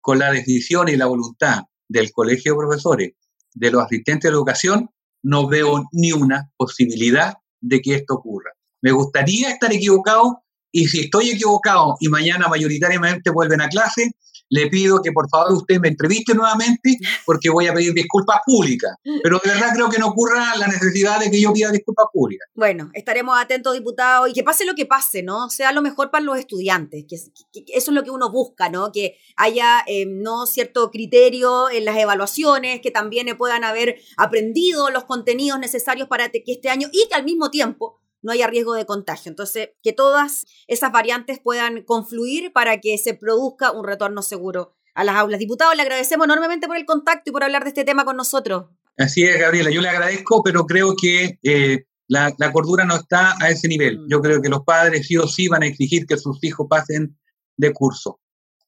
con 0.01 0.19
la 0.19 0.29
decisión 0.29 0.89
y 0.89 0.97
la 0.97 1.05
voluntad 1.05 1.61
del 1.87 2.11
colegio 2.11 2.51
de 2.51 2.57
profesores, 2.57 3.13
de 3.53 3.71
los 3.71 3.85
asistentes 3.85 4.29
de 4.29 4.35
educación, 4.35 4.89
no 5.23 5.47
veo 5.47 5.85
ni 5.93 6.11
una 6.11 6.51
posibilidad 6.57 7.35
de 7.61 7.79
que 7.79 7.95
esto 7.95 8.15
ocurra. 8.15 8.51
Me 8.81 8.91
gustaría 8.91 9.51
estar 9.51 9.71
equivocado 9.71 10.43
y 10.69 10.89
si 10.89 11.05
estoy 11.05 11.29
equivocado 11.29 11.95
y 12.01 12.09
mañana 12.09 12.49
mayoritariamente 12.49 13.29
vuelven 13.29 13.61
a 13.61 13.69
clase, 13.69 14.11
le 14.49 14.67
pido 14.67 15.01
que 15.01 15.11
por 15.11 15.29
favor 15.29 15.53
usted 15.53 15.79
me 15.79 15.87
entreviste 15.87 16.33
nuevamente 16.33 16.97
porque 17.25 17.49
voy 17.49 17.67
a 17.67 17.73
pedir 17.73 17.93
disculpas 17.93 18.39
públicas. 18.45 18.91
Pero 19.23 19.39
de 19.43 19.51
verdad 19.51 19.69
creo 19.73 19.89
que 19.89 19.97
no 19.97 20.07
ocurra 20.07 20.55
la 20.57 20.67
necesidad 20.67 21.19
de 21.19 21.31
que 21.31 21.41
yo 21.41 21.51
pida 21.53 21.71
disculpas 21.71 22.07
públicas. 22.11 22.47
Bueno, 22.53 22.89
estaremos 22.93 23.39
atentos, 23.39 23.73
diputado, 23.73 24.27
y 24.27 24.33
que 24.33 24.43
pase 24.43 24.65
lo 24.65 24.75
que 24.75 24.85
pase, 24.85 25.23
¿no? 25.23 25.49
Sea 25.49 25.71
lo 25.71 25.81
mejor 25.81 26.11
para 26.11 26.23
los 26.23 26.37
estudiantes, 26.37 27.05
que, 27.07 27.15
eso 27.15 27.91
es 27.91 27.95
lo 27.95 28.03
que 28.03 28.11
uno 28.11 28.31
busca, 28.31 28.69
¿no? 28.69 28.91
Que 28.91 29.17
haya, 29.35 29.83
eh, 29.87 30.05
¿no? 30.05 30.45
Cierto 30.45 30.91
criterio 30.91 31.69
en 31.69 31.85
las 31.85 31.97
evaluaciones, 31.97 32.81
que 32.81 32.91
también 32.91 33.35
puedan 33.37 33.63
haber 33.63 33.97
aprendido 34.17 34.89
los 34.89 35.05
contenidos 35.05 35.59
necesarios 35.59 36.07
para 36.07 36.29
que 36.29 36.43
este 36.45 36.69
año 36.69 36.89
y 36.91 37.07
que 37.07 37.15
al 37.15 37.23
mismo 37.23 37.49
tiempo 37.49 37.99
no 38.23 38.31
haya 38.31 38.47
riesgo 38.47 38.73
de 38.73 38.85
contagio. 38.85 39.29
Entonces, 39.29 39.69
que 39.83 39.93
todas 39.93 40.45
esas 40.67 40.91
variantes 40.91 41.39
puedan 41.39 41.83
confluir 41.83 42.51
para 42.51 42.79
que 42.79 42.97
se 42.97 43.13
produzca 43.13 43.71
un 43.71 43.85
retorno 43.85 44.23
seguro 44.23 44.75
a 44.95 45.03
las 45.03 45.15
aulas. 45.15 45.39
Diputado, 45.39 45.73
le 45.73 45.81
agradecemos 45.81 46.25
enormemente 46.25 46.67
por 46.67 46.77
el 46.77 46.85
contacto 46.85 47.29
y 47.29 47.33
por 47.33 47.43
hablar 47.43 47.63
de 47.63 47.69
este 47.69 47.83
tema 47.83 48.05
con 48.05 48.17
nosotros. 48.17 48.65
Así 48.97 49.23
es, 49.23 49.39
Gabriela, 49.39 49.69
yo 49.71 49.81
le 49.81 49.89
agradezco, 49.89 50.43
pero 50.43 50.65
creo 50.65 50.95
que 50.99 51.39
eh, 51.43 51.85
la, 52.07 52.51
cordura 52.51 52.85
no 52.85 52.95
está 52.95 53.35
a 53.39 53.49
ese 53.49 53.67
nivel. 53.67 53.99
Mm. 53.99 54.09
Yo 54.09 54.21
creo 54.21 54.41
que 54.41 54.49
los 54.49 54.63
padres 54.63 55.07
sí 55.07 55.17
o 55.17 55.27
sí 55.27 55.47
van 55.47 55.63
a 55.63 55.67
exigir 55.67 56.05
que 56.05 56.17
sus 56.17 56.43
hijos 56.43 56.67
pasen 56.69 57.17
de 57.57 57.73
curso. 57.73 58.19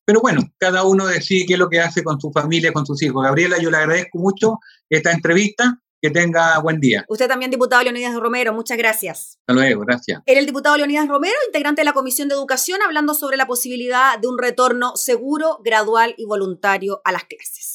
Pero 0.03 0.21
bueno, 0.21 0.41
cada 0.57 0.83
uno 0.83 1.07
decide 1.07 1.45
qué 1.47 1.53
es 1.53 1.59
lo 1.59 1.69
que 1.69 1.79
hace 1.79 2.03
con 2.03 2.19
su 2.19 2.31
familia, 2.31 2.71
con 2.71 2.85
sus 2.85 3.01
hijos. 3.01 3.23
Gabriela, 3.23 3.57
yo 3.59 3.71
le 3.71 3.77
agradezco 3.77 4.19
mucho 4.19 4.59
esta 4.89 5.11
entrevista 5.11 5.79
que 6.05 6.11
tenga 6.11 6.59
buen 6.59 6.79
día. 6.79 7.03
Usted 7.07 7.27
también, 7.27 7.49
diputado 7.49 7.81
Leonidas 7.81 8.15
Romero, 8.15 8.53
muchas 8.53 8.77
gracias. 8.77 9.39
Hasta 9.39 9.53
luego, 9.53 9.81
gracias. 9.81 10.21
Era 10.27 10.39
el 10.39 10.45
diputado 10.45 10.77
Leonidas 10.77 11.07
Romero, 11.07 11.35
integrante 11.47 11.81
de 11.81 11.85
la 11.85 11.93
Comisión 11.93 12.27
de 12.27 12.35
Educación, 12.35 12.79
hablando 12.83 13.15
sobre 13.15 13.37
la 13.37 13.47
posibilidad 13.47 14.19
de 14.19 14.27
un 14.27 14.37
retorno 14.37 14.95
seguro, 14.97 15.59
gradual 15.63 16.13
y 16.17 16.25
voluntario 16.25 17.01
a 17.05 17.11
las 17.11 17.23
clases. 17.23 17.74